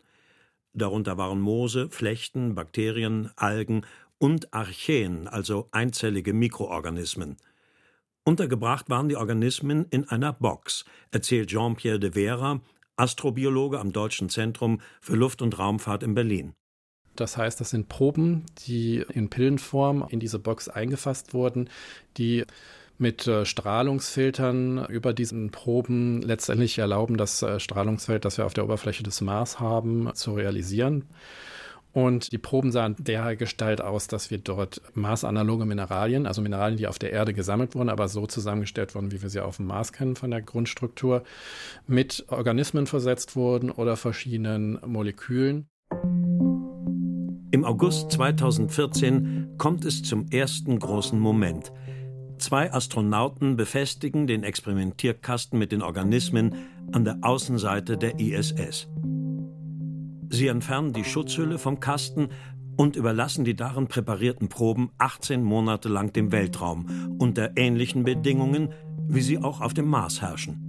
Darunter 0.73 1.17
waren 1.17 1.41
Moose, 1.41 1.89
Flechten, 1.89 2.55
Bakterien, 2.55 3.31
Algen 3.35 3.85
und 4.19 4.53
Archäen, 4.53 5.27
also 5.27 5.67
einzellige 5.71 6.33
Mikroorganismen. 6.33 7.37
Untergebracht 8.23 8.89
waren 8.89 9.09
die 9.09 9.15
Organismen 9.15 9.85
in 9.89 10.07
einer 10.07 10.33
Box, 10.33 10.85
erzählt 11.11 11.49
Jean-Pierre 11.49 11.99
de 11.99 12.11
Vera, 12.11 12.61
Astrobiologe 12.95 13.79
am 13.79 13.91
Deutschen 13.91 14.29
Zentrum 14.29 14.81
für 15.01 15.15
Luft- 15.15 15.41
und 15.41 15.57
Raumfahrt 15.57 16.03
in 16.03 16.13
Berlin. 16.13 16.53
Das 17.15 17.37
heißt, 17.37 17.59
das 17.59 17.71
sind 17.71 17.89
Proben, 17.89 18.45
die 18.67 19.03
in 19.13 19.29
Pillenform 19.29 20.05
in 20.09 20.19
diese 20.19 20.37
Box 20.37 20.69
eingefasst 20.69 21.33
wurden, 21.33 21.69
die 22.17 22.45
mit 22.97 23.25
äh, 23.27 23.45
Strahlungsfiltern 23.45 24.85
über 24.87 25.13
diesen 25.13 25.51
Proben 25.51 26.21
letztendlich 26.21 26.77
erlauben, 26.77 27.17
das 27.17 27.41
äh, 27.41 27.59
Strahlungsfeld, 27.59 28.25
das 28.25 28.37
wir 28.37 28.45
auf 28.45 28.53
der 28.53 28.65
Oberfläche 28.65 29.03
des 29.03 29.21
Mars 29.21 29.59
haben, 29.59 30.13
zu 30.13 30.33
realisieren. 30.33 31.05
Und 31.91 32.31
die 32.31 32.37
Proben 32.37 32.71
sahen 32.71 32.95
dergestalt 32.99 33.81
aus, 33.81 34.07
dass 34.07 34.29
wir 34.29 34.37
dort 34.37 34.81
maßanaloge 34.93 35.65
Mineralien, 35.65 36.27
also 36.27 36.41
Mineralien, 36.41 36.77
die 36.77 36.87
auf 36.87 36.99
der 36.99 37.11
Erde 37.11 37.33
gesammelt 37.33 37.73
wurden, 37.73 37.89
aber 37.89 38.07
so 38.07 38.27
zusammengestellt 38.27 38.93
wurden, 38.93 39.11
wie 39.11 39.21
wir 39.21 39.29
sie 39.29 39.43
auf 39.43 39.57
dem 39.57 39.65
Mars 39.65 39.91
kennen 39.91 40.15
von 40.15 40.29
der 40.29 40.41
Grundstruktur, 40.41 41.23
mit 41.87 42.25
Organismen 42.29 42.85
versetzt 42.85 43.35
wurden 43.35 43.71
oder 43.71 43.97
verschiedenen 43.97 44.79
Molekülen. 44.85 45.67
Im 47.51 47.65
August 47.65 48.11
2014 48.11 49.55
kommt 49.57 49.83
es 49.83 50.03
zum 50.03 50.27
ersten 50.29 50.77
großen 50.77 51.19
Moment. 51.19 51.71
Zwei 52.37 52.71
Astronauten 52.71 53.57
befestigen 53.57 54.27
den 54.27 54.43
Experimentierkasten 54.43 55.57
mit 55.57 55.71
den 55.71 55.81
Organismen 55.81 56.53
an 56.91 57.03
der 57.03 57.17
Außenseite 57.21 57.97
der 57.97 58.19
ISS. 58.19 58.87
Sie 60.29 60.47
entfernen 60.47 60.93
die 60.93 61.03
Schutzhülle 61.03 61.57
vom 61.57 61.79
Kasten 61.79 62.29
und 62.77 62.95
überlassen 62.95 63.43
die 63.43 63.55
darin 63.55 63.87
präparierten 63.87 64.47
Proben 64.47 64.91
18 64.99 65.43
Monate 65.43 65.89
lang 65.89 66.13
dem 66.13 66.31
Weltraum 66.31 67.17
unter 67.17 67.57
ähnlichen 67.57 68.03
Bedingungen, 68.03 68.69
wie 69.07 69.21
sie 69.21 69.39
auch 69.39 69.59
auf 69.59 69.73
dem 69.73 69.87
Mars 69.87 70.21
herrschen. 70.21 70.65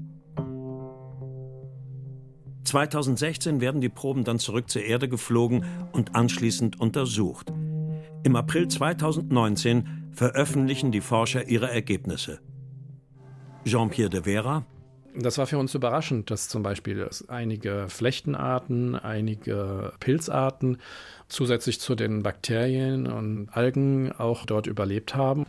2016 2.64 3.60
werden 3.60 3.80
die 3.80 3.88
Proben 3.88 4.24
dann 4.24 4.38
zurück 4.38 4.70
zur 4.70 4.82
Erde 4.82 5.08
geflogen 5.08 5.64
und 5.92 6.14
anschließend 6.14 6.80
untersucht. 6.80 7.52
Im 8.22 8.36
April 8.36 8.68
2019 8.68 10.10
veröffentlichen 10.12 10.92
die 10.92 11.00
Forscher 11.00 11.48
ihre 11.48 11.70
Ergebnisse. 11.70 12.40
Jean-Pierre 13.64 14.10
de 14.10 14.22
Vera, 14.22 14.64
das 15.14 15.38
war 15.38 15.46
für 15.46 15.58
uns 15.58 15.74
überraschend, 15.74 16.30
dass 16.30 16.48
zum 16.48 16.62
Beispiel 16.62 17.08
einige 17.28 17.86
Flechtenarten, 17.88 18.94
einige 18.94 19.92
Pilzarten 20.00 20.78
zusätzlich 21.28 21.80
zu 21.80 21.94
den 21.94 22.22
Bakterien 22.22 23.06
und 23.06 23.48
Algen 23.50 24.12
auch 24.12 24.46
dort 24.46 24.66
überlebt 24.66 25.14
haben. 25.14 25.46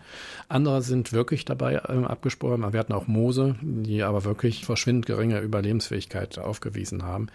Andere 0.48 0.82
sind 0.82 1.14
wirklich 1.14 1.46
dabei 1.46 1.76
äh, 1.76 2.06
abgesprochen. 2.06 2.72
Wir 2.72 2.80
hatten 2.80 2.94
auch 2.94 3.08
Moose, 3.08 3.56
die 3.62 4.04
aber 4.04 4.24
wirklich 4.24 4.66
verschwindend 4.66 5.06
geringe 5.06 5.40
Überlebensfähigkeit 5.40 6.40
aufgewiesen 6.40 7.04
haben. 7.04 7.28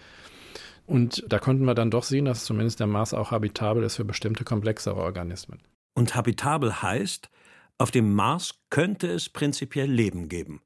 Und 0.85 1.25
da 1.27 1.39
konnten 1.39 1.65
wir 1.65 1.75
dann 1.75 1.91
doch 1.91 2.03
sehen, 2.03 2.25
dass 2.25 2.45
zumindest 2.45 2.79
der 2.79 2.87
Mars 2.87 3.13
auch 3.13 3.31
habitabel 3.31 3.83
ist 3.83 3.97
für 3.97 4.05
bestimmte 4.05 4.45
komplexere 4.45 4.95
Organismen. 4.95 5.59
Und 5.93 6.15
habitabel 6.15 6.81
heißt, 6.81 7.29
auf 7.77 7.91
dem 7.91 8.13
Mars 8.13 8.55
könnte 8.69 9.07
es 9.07 9.29
prinzipiell 9.29 9.89
Leben 9.91 10.29
geben. 10.29 10.61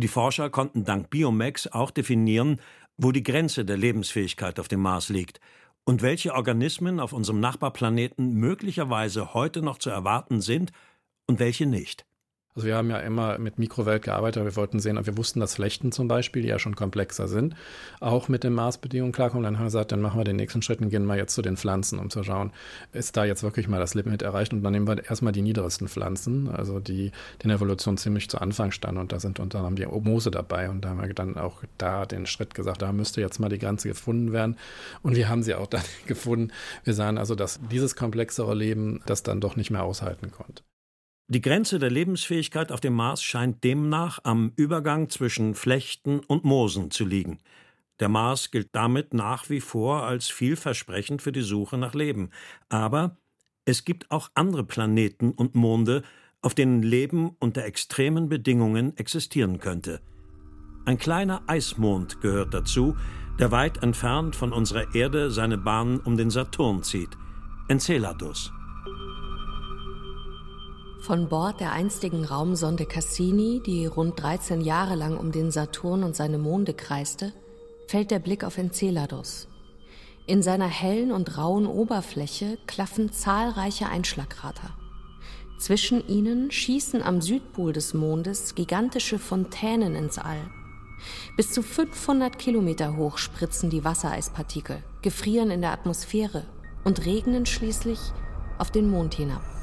Die 0.00 0.08
Forscher 0.08 0.48
konnten 0.48 0.86
dank 0.86 1.10
Biomax 1.10 1.66
auch 1.66 1.90
definieren, 1.90 2.58
wo 2.96 3.12
die 3.12 3.22
Grenze 3.22 3.66
der 3.66 3.76
Lebensfähigkeit 3.76 4.58
auf 4.58 4.66
dem 4.66 4.80
Mars 4.80 5.10
liegt 5.10 5.40
und 5.84 6.00
welche 6.00 6.32
Organismen 6.32 7.00
auf 7.00 7.12
unserem 7.12 7.38
Nachbarplaneten 7.38 8.32
möglicherweise 8.32 9.34
heute 9.34 9.60
noch 9.60 9.76
zu 9.76 9.90
erwarten 9.90 10.40
sind 10.40 10.72
und 11.26 11.38
welche 11.38 11.66
nicht. 11.66 12.06
Also 12.56 12.66
wir 12.66 12.76
haben 12.76 12.90
ja 12.90 12.98
immer 12.98 13.38
mit 13.38 13.60
Mikrowelt 13.60 14.02
gearbeitet, 14.02 14.44
wir 14.44 14.56
wollten 14.56 14.80
sehen, 14.80 14.98
wir 15.00 15.16
wussten, 15.16 15.38
dass 15.38 15.54
Flechten 15.54 15.92
zum 15.92 16.08
Beispiel, 16.08 16.42
die 16.42 16.48
ja 16.48 16.58
schon 16.58 16.74
komplexer 16.74 17.28
sind, 17.28 17.54
auch 18.00 18.28
mit 18.28 18.42
den 18.42 18.54
Maßbedingungen 18.54 19.12
klarkommen. 19.12 19.44
Dann 19.44 19.54
haben 19.54 19.62
wir 19.62 19.66
gesagt, 19.66 19.92
dann 19.92 20.00
machen 20.00 20.18
wir 20.18 20.24
den 20.24 20.34
nächsten 20.34 20.60
Schritt 20.60 20.80
und 20.80 20.90
gehen 20.90 21.04
mal 21.04 21.16
jetzt 21.16 21.32
zu 21.32 21.42
den 21.42 21.56
Pflanzen, 21.56 22.00
um 22.00 22.10
zu 22.10 22.24
schauen, 22.24 22.50
ist 22.92 23.16
da 23.16 23.24
jetzt 23.24 23.44
wirklich 23.44 23.68
mal 23.68 23.78
das 23.78 23.94
Limit 23.94 24.22
erreicht. 24.22 24.52
Und 24.52 24.64
dann 24.64 24.72
nehmen 24.72 24.88
wir 24.88 25.04
erstmal 25.04 25.32
die 25.32 25.42
niedersten 25.42 25.86
Pflanzen, 25.86 26.48
also 26.48 26.80
die 26.80 27.12
den 27.44 27.52
Evolution 27.52 27.96
ziemlich 27.96 28.28
zu 28.28 28.40
Anfang 28.40 28.72
standen. 28.72 29.00
Und 29.00 29.12
da 29.12 29.20
sind 29.20 29.38
unter 29.38 29.58
anderem 29.58 29.76
die 29.76 29.86
Moose 29.86 30.32
dabei. 30.32 30.70
Und 30.70 30.84
da 30.84 30.88
haben 30.88 31.02
wir 31.02 31.14
dann 31.14 31.36
auch 31.38 31.62
da 31.78 32.04
den 32.04 32.26
Schritt 32.26 32.54
gesagt, 32.54 32.82
da 32.82 32.92
müsste 32.92 33.20
jetzt 33.20 33.38
mal 33.38 33.48
die 33.48 33.60
Grenze 33.60 33.86
gefunden 33.86 34.32
werden. 34.32 34.56
Und 35.02 35.14
wir 35.14 35.28
haben 35.28 35.44
sie 35.44 35.54
auch 35.54 35.66
dann 35.68 35.84
gefunden. 36.06 36.50
Wir 36.82 36.94
sahen 36.94 37.16
also, 37.16 37.36
dass 37.36 37.60
dieses 37.70 37.94
komplexere 37.94 38.56
Leben 38.56 39.02
das 39.06 39.22
dann 39.22 39.40
doch 39.40 39.54
nicht 39.54 39.70
mehr 39.70 39.84
aushalten 39.84 40.32
konnte. 40.32 40.64
Die 41.32 41.40
Grenze 41.40 41.78
der 41.78 41.92
Lebensfähigkeit 41.92 42.72
auf 42.72 42.80
dem 42.80 42.94
Mars 42.94 43.22
scheint 43.22 43.62
demnach 43.62 44.18
am 44.24 44.52
Übergang 44.56 45.10
zwischen 45.10 45.54
Flechten 45.54 46.18
und 46.18 46.42
Moosen 46.42 46.90
zu 46.90 47.04
liegen. 47.04 47.38
Der 48.00 48.08
Mars 48.08 48.50
gilt 48.50 48.70
damit 48.72 49.14
nach 49.14 49.48
wie 49.48 49.60
vor 49.60 50.02
als 50.02 50.28
vielversprechend 50.28 51.22
für 51.22 51.30
die 51.30 51.42
Suche 51.42 51.78
nach 51.78 51.94
Leben. 51.94 52.30
Aber 52.68 53.16
es 53.64 53.84
gibt 53.84 54.10
auch 54.10 54.28
andere 54.34 54.64
Planeten 54.64 55.30
und 55.30 55.54
Monde, 55.54 56.02
auf 56.42 56.56
denen 56.56 56.82
Leben 56.82 57.36
unter 57.38 57.64
extremen 57.64 58.28
Bedingungen 58.28 58.96
existieren 58.96 59.60
könnte. 59.60 60.00
Ein 60.84 60.98
kleiner 60.98 61.42
Eismond 61.46 62.20
gehört 62.22 62.54
dazu, 62.54 62.96
der 63.38 63.52
weit 63.52 63.84
entfernt 63.84 64.34
von 64.34 64.52
unserer 64.52 64.96
Erde 64.96 65.30
seine 65.30 65.58
Bahn 65.58 66.00
um 66.00 66.16
den 66.16 66.30
Saturn 66.30 66.82
zieht. 66.82 67.16
Enceladus. 67.68 68.52
Von 71.00 71.30
Bord 71.30 71.60
der 71.60 71.72
einstigen 71.72 72.26
Raumsonde 72.26 72.84
Cassini, 72.84 73.62
die 73.64 73.86
rund 73.86 74.20
13 74.20 74.60
Jahre 74.60 74.96
lang 74.96 75.16
um 75.16 75.32
den 75.32 75.50
Saturn 75.50 76.04
und 76.04 76.14
seine 76.14 76.36
Monde 76.36 76.74
kreiste, 76.74 77.32
fällt 77.86 78.10
der 78.10 78.18
Blick 78.18 78.44
auf 78.44 78.58
Enceladus. 78.58 79.48
In 80.26 80.42
seiner 80.42 80.68
hellen 80.68 81.10
und 81.10 81.38
rauen 81.38 81.66
Oberfläche 81.66 82.58
klaffen 82.66 83.12
zahlreiche 83.12 83.88
Einschlagkrater. 83.88 84.76
Zwischen 85.58 86.06
ihnen 86.06 86.50
schießen 86.50 87.02
am 87.02 87.22
Südpol 87.22 87.72
des 87.72 87.94
Mondes 87.94 88.54
gigantische 88.54 89.18
Fontänen 89.18 89.96
ins 89.96 90.18
All. 90.18 90.50
Bis 91.34 91.50
zu 91.50 91.62
500 91.62 92.38
Kilometer 92.38 92.98
hoch 92.98 93.16
spritzen 93.16 93.70
die 93.70 93.84
Wassereispartikel, 93.84 94.82
gefrieren 95.00 95.50
in 95.50 95.62
der 95.62 95.72
Atmosphäre 95.72 96.44
und 96.84 97.06
regnen 97.06 97.46
schließlich 97.46 97.98
auf 98.58 98.70
den 98.70 98.90
Mond 98.90 99.14
hinab. 99.14 99.59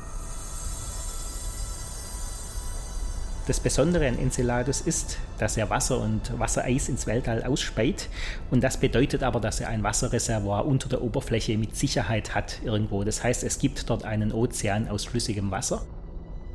Das 3.48 3.62
Besondere 3.62 4.10
an 4.10 4.20
Enceladus 4.20 4.82
ist, 4.82 5.20
dass 5.38 5.56
er 5.56 5.70
Wasser 5.70 6.02
und 6.02 6.38
Wassereis 6.38 6.90
ins 6.90 7.08
Weltall 7.08 7.46
ausspeit. 7.46 8.10
Und 8.52 8.62
das 8.62 8.78
bedeutet 8.78 9.24
aber, 9.24 9.40
dass 9.40 9.62
er 9.62 9.70
ein 9.70 9.84
Wasserreservoir 9.84 10.66
unter 10.66 10.90
der 10.90 11.02
Oberfläche 11.02 11.58
mit 11.58 11.74
Sicherheit 11.74 12.36
hat 12.36 12.60
irgendwo. 12.66 13.06
Das 13.06 13.24
heißt, 13.24 13.46
es 13.46 13.58
gibt 13.58 13.90
dort 13.90 14.04
einen 14.04 14.34
Ozean 14.34 14.90
aus 14.90 15.06
flüssigem 15.06 15.50
Wasser. 15.50 15.88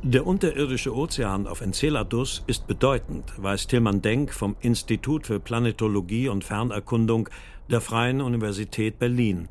Der 0.02 0.26
unterirdische 0.26 0.94
Ozean 0.94 1.46
auf 1.46 1.62
Enceladus 1.62 2.44
ist 2.46 2.66
bedeutend, 2.66 3.32
weiß 3.38 3.68
Tilman 3.68 4.02
Denk 4.02 4.34
vom 4.34 4.54
Institut 4.60 5.26
für 5.26 5.40
Planetologie 5.40 6.28
und 6.28 6.44
Fernerkundung 6.44 7.30
der 7.70 7.80
Freien 7.80 8.20
Universität 8.20 8.98
Berlin. 8.98 9.48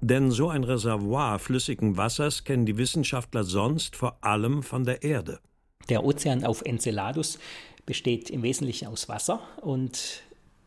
Denn 0.00 0.30
so 0.30 0.48
ein 0.48 0.64
Reservoir 0.64 1.38
flüssigen 1.38 1.98
Wassers 1.98 2.44
kennen 2.44 2.64
die 2.64 2.78
Wissenschaftler 2.78 3.44
sonst 3.44 3.94
vor 3.94 4.16
allem 4.22 4.62
von 4.62 4.84
der 4.84 5.02
Erde. 5.02 5.38
Der 5.88 6.04
Ozean 6.04 6.44
auf 6.44 6.62
Enceladus 6.62 7.38
besteht 7.86 8.30
im 8.30 8.42
Wesentlichen 8.42 8.88
aus 8.88 9.08
Wasser 9.08 9.40
und 9.60 10.22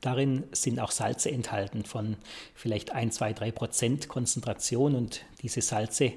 Darin 0.06 0.44
sind 0.52 0.80
auch 0.80 0.92
Salze 0.92 1.32
enthalten 1.32 1.84
von 1.84 2.18
vielleicht 2.54 2.92
1, 2.92 3.16
2, 3.16 3.34
3 3.34 3.52
Prozent 3.52 4.08
Konzentration. 4.08 4.94
Und 4.94 5.26
diese 5.42 5.62
Salze, 5.62 6.14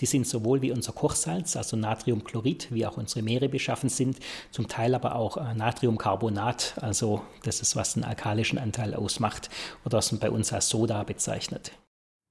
die 0.00 0.06
sind 0.06 0.26
sowohl 0.26 0.60
wie 0.60 0.72
unser 0.72 0.90
Kochsalz, 0.90 1.56
also 1.56 1.76
Natriumchlorid, 1.76 2.66
wie 2.72 2.84
auch 2.84 2.96
unsere 2.96 3.22
Meere 3.22 3.48
beschaffen 3.48 3.90
sind, 3.90 4.18
zum 4.50 4.66
Teil 4.66 4.92
aber 4.92 5.14
auch 5.14 5.36
äh, 5.36 5.54
Natriumcarbonat, 5.54 6.78
also 6.80 7.22
das 7.44 7.60
ist, 7.60 7.76
was 7.76 7.94
den 7.94 8.02
alkalischen 8.02 8.58
Anteil 8.58 8.92
ausmacht 8.92 9.50
oder 9.84 9.98
was 9.98 10.10
man 10.10 10.18
bei 10.18 10.32
uns 10.32 10.52
als 10.52 10.68
Soda 10.68 11.04
bezeichnet. 11.04 11.70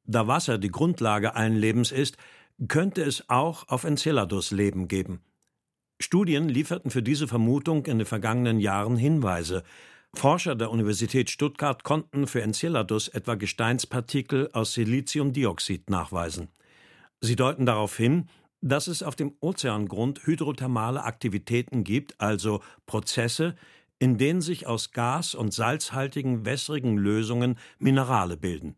Da 0.04 0.28
Wasser 0.28 0.58
die 0.58 0.72
Grundlage 0.72 1.36
allen 1.36 1.56
Lebens 1.56 1.94
ist, 1.94 2.18
könnte 2.68 3.04
es 3.04 3.30
auch 3.30 3.70
auf 3.70 3.86
Enceladus 3.86 4.52
Leben 4.52 4.90
geben. 4.90 5.22
Studien 6.00 6.48
lieferten 6.48 6.92
für 6.92 7.02
diese 7.02 7.28
Vermutung 7.28 7.86
in 7.86 7.98
den 7.98 8.06
vergangenen 8.06 8.60
Jahren 8.60 8.98
Hinweise. 8.98 9.64
Forscher 10.14 10.56
der 10.56 10.72
Universität 10.72 11.30
Stuttgart 11.30 11.84
konnten 11.84 12.28
für 12.28 12.42
Enceladus 12.42 13.08
etwa 13.08 13.36
Gesteinspartikel 13.36 14.50
aus 14.54 14.74
Siliziumdioxid 14.74 15.90
nachweisen. 15.90 16.50
Sie 17.20 17.36
deuten 17.36 17.66
darauf 17.66 17.98
hin, 17.98 18.30
dass 18.62 18.88
es 18.88 19.04
auf 19.04 19.16
dem 19.16 19.34
Ozeangrund 19.40 20.26
hydrothermale 20.26 21.04
Aktivitäten 21.04 21.84
gibt, 21.84 22.20
also 22.20 22.62
Prozesse, 22.86 23.56
in 24.00 24.18
denen 24.18 24.42
sich 24.42 24.68
aus 24.68 24.92
gas- 24.92 25.36
und 25.36 25.54
salzhaltigen 25.54 26.46
wässrigen 26.46 26.98
Lösungen 26.98 27.58
Minerale 27.80 28.38
bilden. 28.38 28.76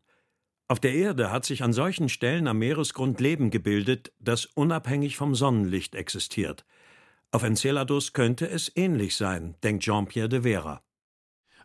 Auf 0.70 0.80
der 0.80 0.94
Erde 0.94 1.32
hat 1.32 1.46
sich 1.46 1.64
an 1.64 1.74
solchen 1.74 2.10
Stellen 2.10 2.48
am 2.48 2.60
Meeresgrund 2.60 3.20
Leben 3.20 3.50
gebildet, 3.50 4.14
das 4.20 4.46
unabhängig 4.46 5.18
vom 5.18 5.36
Sonnenlicht 5.36 5.96
existiert. 5.96 6.66
Auf 7.32 7.44
Enceladus 7.44 8.14
könnte 8.14 8.50
es 8.50 8.72
ähnlich 8.76 9.16
sein, 9.16 9.54
denkt 9.62 9.84
Jean-Pierre 9.84 10.30
de 10.30 10.42
Vera. 10.42 10.82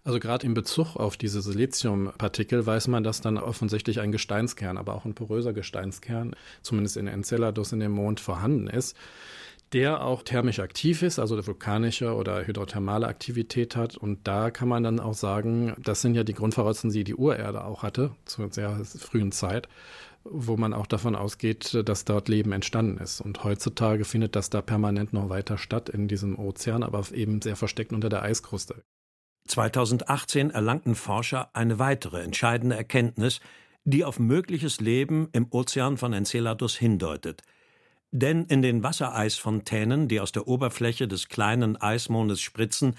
Also 0.02 0.18
gerade 0.18 0.44
in 0.44 0.52
Bezug 0.52 0.96
auf 0.96 1.16
diese 1.16 1.40
Siliziumpartikel 1.40 2.66
weiß 2.66 2.88
man, 2.88 3.02
dass 3.02 3.22
dann 3.22 3.38
offensichtlich 3.38 4.00
ein 4.00 4.12
Gesteinskern, 4.12 4.76
aber 4.76 4.94
auch 4.94 5.06
ein 5.06 5.14
poröser 5.14 5.54
Gesteinskern, 5.54 6.36
zumindest 6.60 6.98
in 6.98 7.06
Enceladus 7.06 7.72
in 7.72 7.80
dem 7.80 7.92
Mond 7.92 8.20
vorhanden 8.20 8.66
ist, 8.66 8.94
der 9.72 10.04
auch 10.04 10.22
thermisch 10.22 10.60
aktiv 10.60 11.00
ist, 11.00 11.18
also 11.18 11.46
vulkanische 11.46 12.14
oder 12.14 12.46
hydrothermale 12.46 13.06
Aktivität 13.06 13.74
hat. 13.74 13.96
Und 13.96 14.28
da 14.28 14.50
kann 14.50 14.68
man 14.68 14.82
dann 14.82 15.00
auch 15.00 15.14
sagen, 15.14 15.74
das 15.78 16.02
sind 16.02 16.14
ja 16.14 16.24
die 16.24 16.34
Grundvoraussetzungen, 16.34 16.92
die 16.92 17.04
die 17.04 17.14
Urerde 17.14 17.64
auch 17.64 17.82
hatte, 17.82 18.10
zu 18.26 18.46
sehr 18.50 18.84
frühen 18.84 19.32
Zeit 19.32 19.66
wo 20.24 20.56
man 20.56 20.72
auch 20.72 20.86
davon 20.86 21.14
ausgeht, 21.14 21.82
dass 21.86 22.04
dort 22.04 22.28
Leben 22.28 22.52
entstanden 22.52 22.98
ist. 22.98 23.20
Und 23.20 23.44
heutzutage 23.44 24.04
findet 24.04 24.36
das 24.36 24.50
da 24.50 24.62
permanent 24.62 25.12
noch 25.12 25.28
weiter 25.28 25.58
statt 25.58 25.88
in 25.88 26.08
diesem 26.08 26.38
Ozean, 26.38 26.82
aber 26.82 27.04
eben 27.12 27.42
sehr 27.42 27.56
versteckt 27.56 27.92
unter 27.92 28.08
der 28.08 28.22
Eiskruste. 28.22 28.82
2018 29.46 30.50
erlangten 30.50 30.94
Forscher 30.94 31.50
eine 31.54 31.78
weitere 31.78 32.22
entscheidende 32.22 32.76
Erkenntnis, 32.76 33.40
die 33.84 34.04
auf 34.04 34.18
mögliches 34.18 34.80
Leben 34.80 35.28
im 35.32 35.46
Ozean 35.50 35.98
von 35.98 36.14
Enceladus 36.14 36.76
hindeutet. 36.76 37.42
Denn 38.10 38.44
in 38.44 38.62
den 38.62 38.82
Wassereisfontänen, 38.82 40.08
die 40.08 40.20
aus 40.20 40.32
der 40.32 40.48
Oberfläche 40.48 41.08
des 41.08 41.28
kleinen 41.28 41.76
Eismondes 41.76 42.40
spritzen, 42.40 42.94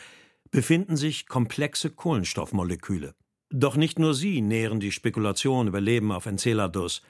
befinden 0.52 0.98
sich 0.98 1.28
komplexe 1.28 1.90
Kohlenstoffmoleküle. 1.90 3.16
Doch 3.50 3.76
nicht 3.76 3.98
nur 3.98 4.14
sie 4.14 4.42
nähren 4.42 4.80
die 4.80 4.92
Spekulation 4.92 5.68
über 5.68 5.82
Leben 5.82 6.12
auf 6.12 6.26
Enceladus. 6.26 7.02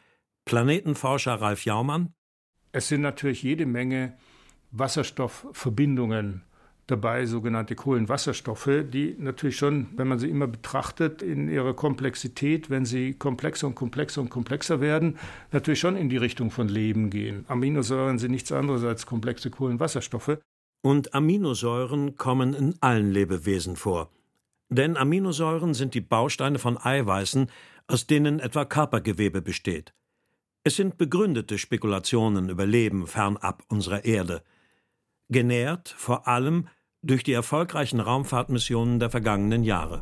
Planetenforscher 0.45 1.33
Ralf 1.41 1.65
Jaumann 1.65 2.13
Es 2.71 2.87
sind 2.87 3.01
natürlich 3.01 3.41
jede 3.41 3.65
Menge 3.65 4.13
Wasserstoffverbindungen 4.71 6.43
dabei 6.87 7.25
sogenannte 7.25 7.73
Kohlenwasserstoffe, 7.73 8.69
die 8.91 9.15
natürlich 9.17 9.57
schon, 9.57 9.87
wenn 9.95 10.07
man 10.07 10.19
sie 10.19 10.29
immer 10.29 10.45
betrachtet, 10.45 11.23
in 11.23 11.49
ihrer 11.49 11.73
Komplexität, 11.73 12.69
wenn 12.69 12.85
sie 12.85 13.13
komplexer 13.13 13.65
und 13.65 13.73
komplexer 13.73 14.21
und 14.21 14.29
komplexer 14.29 14.81
werden, 14.81 15.17
natürlich 15.51 15.79
schon 15.79 15.95
in 15.95 16.09
die 16.09 16.17
Richtung 16.17 16.51
von 16.51 16.67
Leben 16.67 17.09
gehen. 17.09 17.45
Aminosäuren 17.47 18.19
sind 18.19 18.29
nichts 18.31 18.51
anderes 18.51 18.83
als 18.83 19.07
komplexe 19.07 19.49
Kohlenwasserstoffe. 19.49 20.37
Und 20.83 21.15
Aminosäuren 21.15 22.17
kommen 22.17 22.53
in 22.53 22.75
allen 22.81 23.11
Lebewesen 23.11 23.75
vor. 23.75 24.11
Denn 24.69 24.95
Aminosäuren 24.95 25.73
sind 25.73 25.95
die 25.95 26.01
Bausteine 26.01 26.59
von 26.59 26.77
Eiweißen, 26.77 27.49
aus 27.87 28.05
denen 28.05 28.39
etwa 28.39 28.65
Körpergewebe 28.65 29.41
besteht. 29.41 29.93
Es 30.67 30.77
sind 30.77 30.97
begründete 30.97 31.59
Spekulationen 31.59 32.49
über 32.49 32.65
Leben 32.65 33.05
fernab 33.05 33.61
unserer 33.69 34.03
Erde 34.03 34.41
genährt 35.29 35.89
vor 35.89 36.27
allem 36.27 36.67
durch 37.03 37.23
die 37.23 37.33
erfolgreichen 37.33 37.99
Raumfahrtmissionen 37.99 38.99
der 38.99 39.11
vergangenen 39.11 39.63
Jahre. 39.63 40.01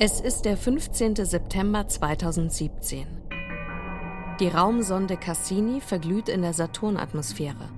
Es 0.00 0.20
ist 0.20 0.42
der 0.42 0.56
15. 0.56 1.14
September 1.24 1.86
2017. 1.86 3.06
Die 4.40 4.48
Raumsonde 4.48 5.16
Cassini 5.16 5.80
verglüht 5.80 6.28
in 6.28 6.42
der 6.42 6.52
Saturnatmosphäre. 6.52 7.68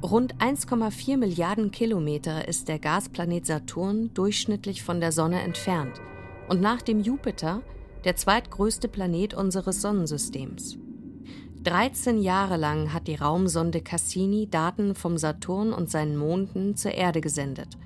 Rund 0.00 0.36
1,4 0.36 1.16
Milliarden 1.16 1.72
Kilometer 1.72 2.46
ist 2.46 2.68
der 2.68 2.78
Gasplanet 2.78 3.46
Saturn 3.46 4.14
durchschnittlich 4.14 4.84
von 4.84 5.00
der 5.00 5.10
Sonne 5.10 5.42
entfernt 5.42 6.00
und 6.48 6.60
nach 6.60 6.82
dem 6.82 7.00
Jupiter 7.00 7.62
der 8.06 8.14
zweitgrößte 8.14 8.86
Planet 8.86 9.34
unseres 9.34 9.82
Sonnensystems. 9.82 10.78
13 11.64 12.22
Jahre 12.22 12.56
lang 12.56 12.92
hat 12.92 13.08
die 13.08 13.16
Raumsonde 13.16 13.80
Cassini 13.80 14.48
Daten 14.48 14.94
vom 14.94 15.18
Saturn 15.18 15.72
und 15.72 15.90
seinen 15.90 16.16
Monden 16.16 16.76
zur 16.76 16.92
Erde 16.92 17.20
gesendet 17.20 17.76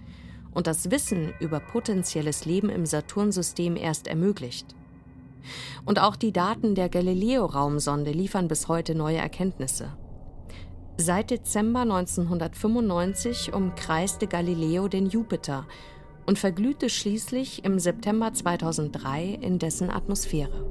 und 0.52 0.66
das 0.66 0.90
Wissen 0.90 1.32
über 1.40 1.58
potenzielles 1.58 2.44
Leben 2.44 2.68
im 2.68 2.84
Saturnsystem 2.84 3.76
erst 3.76 4.08
ermöglicht. 4.08 4.74
Und 5.86 5.98
auch 5.98 6.16
die 6.16 6.32
Daten 6.32 6.74
der 6.74 6.90
Galileo-Raumsonde 6.90 8.10
liefern 8.10 8.46
bis 8.46 8.68
heute 8.68 8.94
neue 8.94 9.16
Erkenntnisse. 9.16 9.90
Seit 10.98 11.30
Dezember 11.30 11.80
1995 11.80 13.54
umkreiste 13.54 14.26
Galileo 14.26 14.86
den 14.86 15.06
Jupiter 15.06 15.66
und 16.26 16.38
verglühte 16.38 16.90
schließlich 16.90 17.64
im 17.64 17.78
September 17.78 18.32
2003 18.32 19.38
in 19.40 19.58
dessen 19.58 19.90
Atmosphäre. 19.90 20.64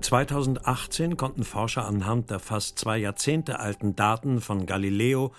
2018 0.00 1.16
konnten 1.16 1.44
Forscher 1.44 1.86
anhand 1.86 2.30
der 2.30 2.38
fast 2.38 2.78
zwei 2.78 2.98
Jahrzehnte 2.98 3.58
alten 3.58 3.96
Daten 3.96 4.40
von 4.40 4.66
Galileo 4.66 5.32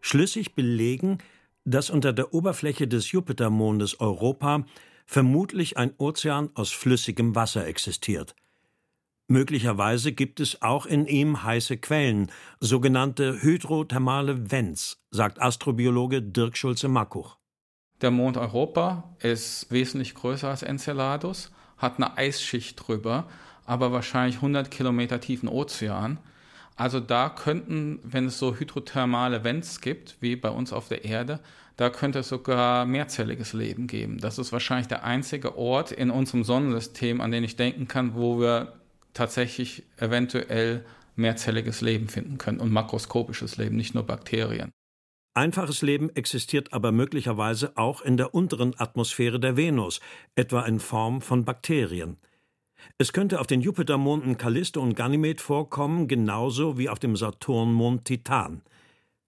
schlüssig 0.00 0.54
belegen, 0.54 1.18
dass 1.66 1.90
unter 1.90 2.12
der 2.12 2.32
Oberfläche 2.32 2.88
des 2.88 3.12
Jupitermondes 3.12 4.00
Europa 4.00 4.64
vermutlich 5.04 5.76
ein 5.76 5.92
Ozean 5.98 6.50
aus 6.54 6.70
flüssigem 6.72 7.34
Wasser 7.34 7.66
existiert. 7.66 8.34
Möglicherweise 9.28 10.12
gibt 10.12 10.40
es 10.40 10.62
auch 10.62 10.86
in 10.86 11.06
ihm 11.06 11.42
heiße 11.42 11.78
Quellen, 11.78 12.30
sogenannte 12.60 13.42
hydrothermale 13.42 14.50
Vents, 14.50 15.02
sagt 15.10 15.40
Astrobiologe 15.40 16.22
Dirk 16.22 16.56
Schulze-Mackuch. 16.56 17.36
Der 18.02 18.10
Mond 18.10 18.36
Europa 18.36 19.16
ist 19.20 19.70
wesentlich 19.70 20.14
größer 20.14 20.48
als 20.48 20.62
Enceladus, 20.62 21.50
hat 21.76 21.96
eine 21.96 22.16
Eisschicht 22.16 22.86
drüber 22.86 23.26
aber 23.66 23.92
wahrscheinlich 23.92 24.36
100 24.36 24.70
Kilometer 24.70 25.20
tiefen 25.20 25.48
Ozean. 25.48 26.18
Also 26.76 27.00
da 27.00 27.28
könnten, 27.28 27.98
wenn 28.04 28.26
es 28.26 28.38
so 28.38 28.54
hydrothermale 28.54 29.44
Vents 29.44 29.80
gibt, 29.80 30.16
wie 30.20 30.36
bei 30.36 30.50
uns 30.50 30.72
auf 30.72 30.88
der 30.88 31.04
Erde, 31.04 31.40
da 31.76 31.90
könnte 31.90 32.20
es 32.20 32.28
sogar 32.28 32.86
mehrzelliges 32.86 33.52
Leben 33.52 33.86
geben. 33.86 34.18
Das 34.18 34.38
ist 34.38 34.52
wahrscheinlich 34.52 34.88
der 34.88 35.04
einzige 35.04 35.58
Ort 35.58 35.92
in 35.92 36.10
unserem 36.10 36.44
Sonnensystem, 36.44 37.20
an 37.20 37.32
den 37.32 37.44
ich 37.44 37.56
denken 37.56 37.88
kann, 37.88 38.14
wo 38.14 38.40
wir 38.40 38.72
tatsächlich 39.16 39.84
eventuell 39.96 40.84
mehrzelliges 41.16 41.80
Leben 41.80 42.08
finden 42.08 42.38
können 42.38 42.60
und 42.60 42.70
makroskopisches 42.70 43.56
Leben, 43.56 43.76
nicht 43.76 43.94
nur 43.94 44.04
Bakterien. 44.04 44.70
Einfaches 45.34 45.82
Leben 45.82 46.14
existiert 46.14 46.72
aber 46.72 46.92
möglicherweise 46.92 47.76
auch 47.76 48.00
in 48.00 48.16
der 48.16 48.34
unteren 48.34 48.78
Atmosphäre 48.78 49.38
der 49.38 49.56
Venus, 49.56 50.00
etwa 50.34 50.62
in 50.62 50.80
Form 50.80 51.20
von 51.20 51.44
Bakterien. 51.44 52.16
Es 52.98 53.12
könnte 53.12 53.40
auf 53.40 53.46
den 53.46 53.60
Jupitermonden 53.60 54.38
Callisto 54.38 54.80
und 54.80 54.94
Ganymed 54.94 55.40
vorkommen, 55.40 56.08
genauso 56.08 56.78
wie 56.78 56.88
auf 56.88 56.98
dem 56.98 57.16
Saturnmond 57.16 58.04
Titan. 58.04 58.62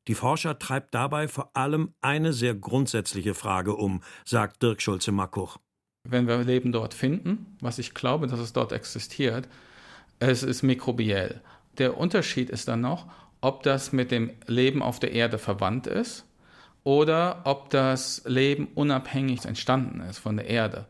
Die 0.06 0.14
Forscher 0.14 0.58
treibt 0.58 0.94
dabei 0.94 1.28
vor 1.28 1.50
allem 1.54 1.92
eine 2.00 2.32
sehr 2.32 2.54
grundsätzliche 2.54 3.34
Frage 3.34 3.74
um, 3.76 4.02
sagt 4.24 4.62
Dirk 4.62 4.80
Schulze-Mackuch. 4.80 5.58
Wenn 6.04 6.26
wir 6.26 6.38
Leben 6.38 6.72
dort 6.72 6.94
finden, 6.94 7.58
was 7.60 7.78
ich 7.78 7.92
glaube, 7.92 8.26
dass 8.26 8.40
es 8.40 8.54
dort 8.54 8.72
existiert, 8.72 9.46
es 10.18 10.42
ist 10.42 10.62
mikrobiell. 10.62 11.40
Der 11.78 11.96
Unterschied 11.96 12.50
ist 12.50 12.68
dann 12.68 12.80
noch, 12.80 13.06
ob 13.40 13.62
das 13.62 13.92
mit 13.92 14.10
dem 14.10 14.30
Leben 14.46 14.82
auf 14.82 14.98
der 14.98 15.12
Erde 15.12 15.38
verwandt 15.38 15.86
ist 15.86 16.24
oder 16.84 17.42
ob 17.44 17.70
das 17.70 18.22
Leben 18.24 18.68
unabhängig 18.74 19.44
entstanden 19.44 20.00
ist 20.00 20.18
von 20.18 20.36
der 20.36 20.46
Erde. 20.46 20.86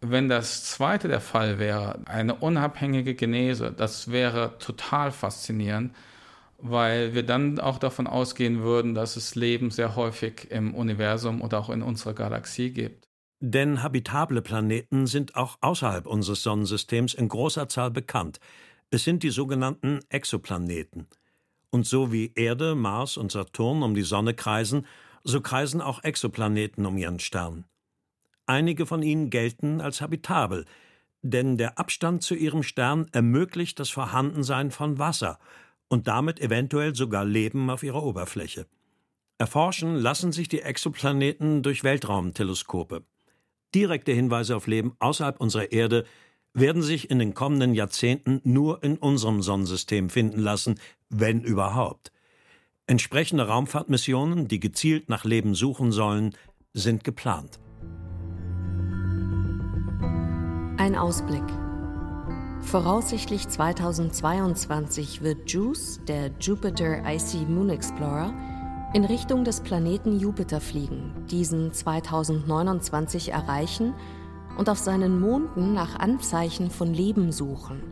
Wenn 0.00 0.28
das 0.28 0.64
zweite 0.64 1.08
der 1.08 1.20
Fall 1.20 1.58
wäre, 1.58 1.98
eine 2.06 2.34
unabhängige 2.34 3.14
Genese, 3.14 3.72
das 3.72 4.10
wäre 4.10 4.58
total 4.58 5.10
faszinierend, 5.10 5.94
weil 6.58 7.14
wir 7.14 7.24
dann 7.24 7.58
auch 7.58 7.78
davon 7.78 8.06
ausgehen 8.06 8.62
würden, 8.62 8.94
dass 8.94 9.16
es 9.16 9.34
Leben 9.34 9.70
sehr 9.70 9.96
häufig 9.96 10.50
im 10.50 10.74
Universum 10.74 11.40
oder 11.42 11.58
auch 11.58 11.70
in 11.70 11.82
unserer 11.82 12.12
Galaxie 12.14 12.70
gibt. 12.70 13.03
Denn 13.46 13.82
habitable 13.82 14.40
Planeten 14.40 15.06
sind 15.06 15.36
auch 15.36 15.58
außerhalb 15.60 16.06
unseres 16.06 16.42
Sonnensystems 16.42 17.12
in 17.12 17.28
großer 17.28 17.68
Zahl 17.68 17.90
bekannt. 17.90 18.40
Es 18.88 19.04
sind 19.04 19.22
die 19.22 19.28
sogenannten 19.28 20.00
Exoplaneten. 20.08 21.08
Und 21.68 21.86
so 21.86 22.10
wie 22.10 22.32
Erde, 22.36 22.74
Mars 22.74 23.18
und 23.18 23.30
Saturn 23.32 23.82
um 23.82 23.94
die 23.94 24.00
Sonne 24.00 24.32
kreisen, 24.32 24.86
so 25.24 25.42
kreisen 25.42 25.82
auch 25.82 26.02
Exoplaneten 26.02 26.86
um 26.86 26.96
ihren 26.96 27.18
Stern. 27.18 27.66
Einige 28.46 28.86
von 28.86 29.02
ihnen 29.02 29.28
gelten 29.28 29.82
als 29.82 30.00
habitabel, 30.00 30.64
denn 31.20 31.58
der 31.58 31.78
Abstand 31.78 32.22
zu 32.22 32.34
ihrem 32.34 32.62
Stern 32.62 33.08
ermöglicht 33.12 33.78
das 33.78 33.90
Vorhandensein 33.90 34.70
von 34.70 34.98
Wasser 34.98 35.38
und 35.88 36.08
damit 36.08 36.40
eventuell 36.40 36.94
sogar 36.94 37.26
Leben 37.26 37.68
auf 37.68 37.82
ihrer 37.82 38.04
Oberfläche. 38.04 38.66
Erforschen 39.36 39.96
lassen 39.96 40.32
sich 40.32 40.48
die 40.48 40.62
Exoplaneten 40.62 41.62
durch 41.62 41.84
Weltraumteleskope. 41.84 43.04
Direkte 43.74 44.12
Hinweise 44.12 44.56
auf 44.56 44.66
Leben 44.68 44.94
außerhalb 45.00 45.40
unserer 45.40 45.72
Erde 45.72 46.04
werden 46.52 46.82
sich 46.82 47.10
in 47.10 47.18
den 47.18 47.34
kommenden 47.34 47.74
Jahrzehnten 47.74 48.40
nur 48.44 48.84
in 48.84 48.96
unserem 48.96 49.42
Sonnensystem 49.42 50.08
finden 50.08 50.38
lassen, 50.38 50.78
wenn 51.10 51.40
überhaupt. 51.40 52.12
Entsprechende 52.86 53.48
Raumfahrtmissionen, 53.48 54.46
die 54.46 54.60
gezielt 54.60 55.08
nach 55.08 55.24
Leben 55.24 55.54
suchen 55.54 55.90
sollen, 55.90 56.36
sind 56.72 57.02
geplant. 57.02 57.58
Ein 60.76 60.94
Ausblick. 60.96 61.42
Voraussichtlich 62.60 63.48
2022 63.48 65.22
wird 65.22 65.50
JUICE, 65.50 66.00
der 66.06 66.30
Jupiter 66.40 67.02
Icy 67.06 67.46
Moon 67.46 67.70
Explorer, 67.70 68.32
in 68.94 69.04
Richtung 69.04 69.42
des 69.42 69.60
Planeten 69.60 70.20
Jupiter 70.20 70.60
fliegen, 70.60 71.12
diesen 71.28 71.72
2029 71.72 73.32
erreichen 73.32 73.92
und 74.56 74.68
auf 74.68 74.78
seinen 74.78 75.18
Monden 75.18 75.74
nach 75.74 75.98
Anzeichen 75.98 76.70
von 76.70 76.94
Leben 76.94 77.32
suchen. 77.32 77.82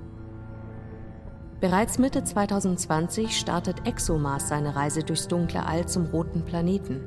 Bereits 1.61 1.99
Mitte 1.99 2.23
2020 2.23 3.37
startet 3.37 3.85
ExoMars 3.85 4.49
seine 4.49 4.77
Reise 4.77 5.03
durchs 5.03 5.27
dunkle 5.27 5.67
All 5.67 5.87
zum 5.87 6.07
roten 6.07 6.45
Planeten. 6.45 7.01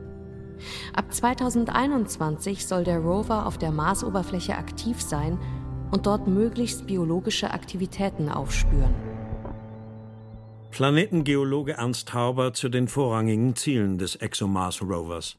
Ab 0.94 1.14
2021 1.14 2.68
soll 2.68 2.84
der 2.84 3.00
Rover 3.00 3.46
auf 3.46 3.58
der 3.58 3.72
Marsoberfläche 3.72 4.58
aktiv 4.58 5.02
sein 5.02 5.40
und 5.92 6.06
dort 6.06 6.28
möglichst 6.28 6.86
biologische 6.86 7.52
Aktivitäten 7.52 8.28
aufspüren. 8.28 9.14
Planetengeologe 10.76 11.78
Ernst 11.78 12.14
Hauber 12.14 12.54
zu 12.54 12.68
den 12.68 12.90
vorrangigen 12.90 13.56
Zielen 13.56 13.98
des 13.98 14.18
ExoMars 14.18 14.82
Rovers. 14.82 15.38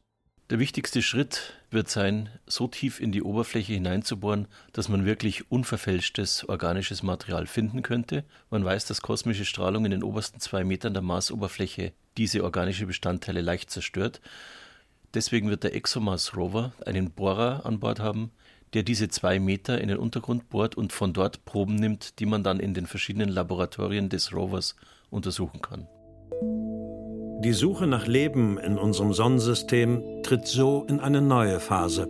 Der 0.49 0.57
wichtigste 0.57 1.03
Schritt 1.03 1.53
wird 1.69 1.89
sein, 1.89 2.29
so 2.47 2.67
tief 2.67 2.99
in 2.99 3.11
die 3.11 3.21
Oberfläche 3.21 3.73
hineinzubohren, 3.73 4.47
dass 4.73 4.89
man 4.89 5.05
wirklich 5.05 5.51
unverfälschtes 5.51 6.49
organisches 6.49 7.03
Material 7.03 7.45
finden 7.45 7.83
könnte. 7.83 8.23
Man 8.49 8.65
weiß, 8.65 8.87
dass 8.87 9.03
kosmische 9.03 9.45
Strahlung 9.45 9.85
in 9.85 9.91
den 9.91 10.01
obersten 10.01 10.39
zwei 10.39 10.63
Metern 10.63 10.93
der 10.93 11.03
Marsoberfläche 11.03 11.93
diese 12.17 12.43
organische 12.43 12.87
Bestandteile 12.87 13.41
leicht 13.41 13.69
zerstört. 13.69 14.21
Deswegen 15.13 15.51
wird 15.51 15.63
der 15.63 15.75
ExoMars 15.75 16.35
Rover 16.35 16.73
einen 16.83 17.11
Bohrer 17.11 17.63
an 17.63 17.79
Bord 17.79 17.99
haben, 17.99 18.31
der 18.73 18.81
diese 18.81 19.07
zwei 19.07 19.37
Meter 19.37 19.79
in 19.79 19.87
den 19.87 19.97
Untergrund 19.97 20.49
bohrt 20.49 20.73
und 20.73 20.93
von 20.93 21.13
dort 21.13 21.45
Proben 21.45 21.75
nimmt, 21.75 22.17
die 22.17 22.25
man 22.25 22.43
dann 22.43 22.59
in 22.59 22.73
den 22.73 22.87
verschiedenen 22.87 23.29
Laboratorien 23.29 24.09
des 24.09 24.33
Rovers 24.33 24.75
untersuchen 25.09 25.61
kann. 25.61 25.87
Die 27.43 27.53
Suche 27.53 27.85
nach 27.85 28.07
Leben 28.07 28.57
in 28.57 28.77
unserem 28.77 29.13
Sonnensystem 29.13 30.23
tritt 30.23 30.47
so 30.47 30.85
in 30.89 30.99
eine 30.99 31.21
neue 31.21 31.59
Phase. 31.59 32.09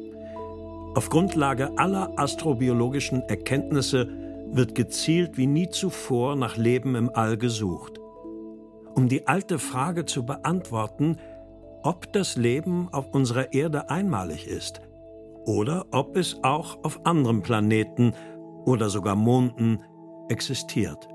Auf 0.95 1.09
Grundlage 1.09 1.77
aller 1.77 2.11
astrobiologischen 2.17 3.21
Erkenntnisse 3.23 4.07
wird 4.51 4.73
gezielt 4.73 5.37
wie 5.37 5.45
nie 5.45 5.69
zuvor 5.69 6.35
nach 6.35 6.57
Leben 6.57 6.95
im 6.95 7.13
All 7.13 7.37
gesucht. 7.37 7.99
Um 8.95 9.09
die 9.09 9.27
alte 9.27 9.59
Frage 9.59 10.05
zu 10.05 10.25
beantworten, 10.25 11.17
ob 11.83 12.11
das 12.13 12.35
Leben 12.35 12.89
auf 12.91 13.13
unserer 13.13 13.53
Erde 13.53 13.89
einmalig 13.89 14.47
ist 14.47 14.81
oder 15.45 15.85
ob 15.91 16.17
es 16.17 16.43
auch 16.43 16.83
auf 16.83 17.05
anderen 17.05 17.41
Planeten 17.41 18.13
oder 18.65 18.89
sogar 18.89 19.15
Monden 19.15 19.83
existiert. 20.29 21.07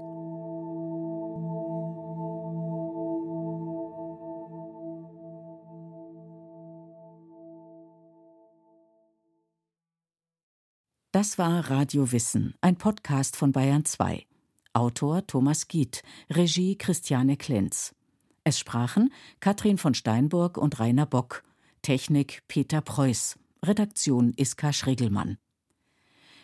Das 11.22 11.38
war 11.38 11.70
Radio 11.70 12.10
Wissen, 12.10 12.54
ein 12.62 12.74
Podcast 12.74 13.36
von 13.36 13.52
Bayern 13.52 13.84
2. 13.84 14.26
Autor 14.72 15.24
Thomas 15.24 15.68
Giet, 15.68 16.02
Regie 16.28 16.76
Christiane 16.76 17.36
Klenz. 17.36 17.94
Es 18.42 18.58
sprachen 18.58 19.12
Katrin 19.38 19.78
von 19.78 19.94
Steinburg 19.94 20.58
und 20.58 20.80
Rainer 20.80 21.06
Bock, 21.06 21.44
Technik 21.80 22.42
Peter 22.48 22.80
Preuß, 22.80 23.38
Redaktion 23.64 24.32
Iska 24.36 24.72
Schregelmann. 24.72 25.38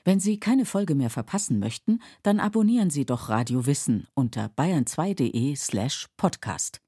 Wenn 0.04 0.20
Sie 0.20 0.38
keine 0.38 0.64
Folge 0.64 0.94
mehr 0.94 1.10
verpassen 1.10 1.58
möchten, 1.58 2.00
dann 2.22 2.38
abonnieren 2.38 2.90
Sie 2.90 3.04
doch 3.04 3.30
Radio 3.30 3.66
Wissen 3.66 4.06
unter 4.14 4.46
bayern2.de 4.46 5.56
slash 5.56 6.06
podcast. 6.16 6.80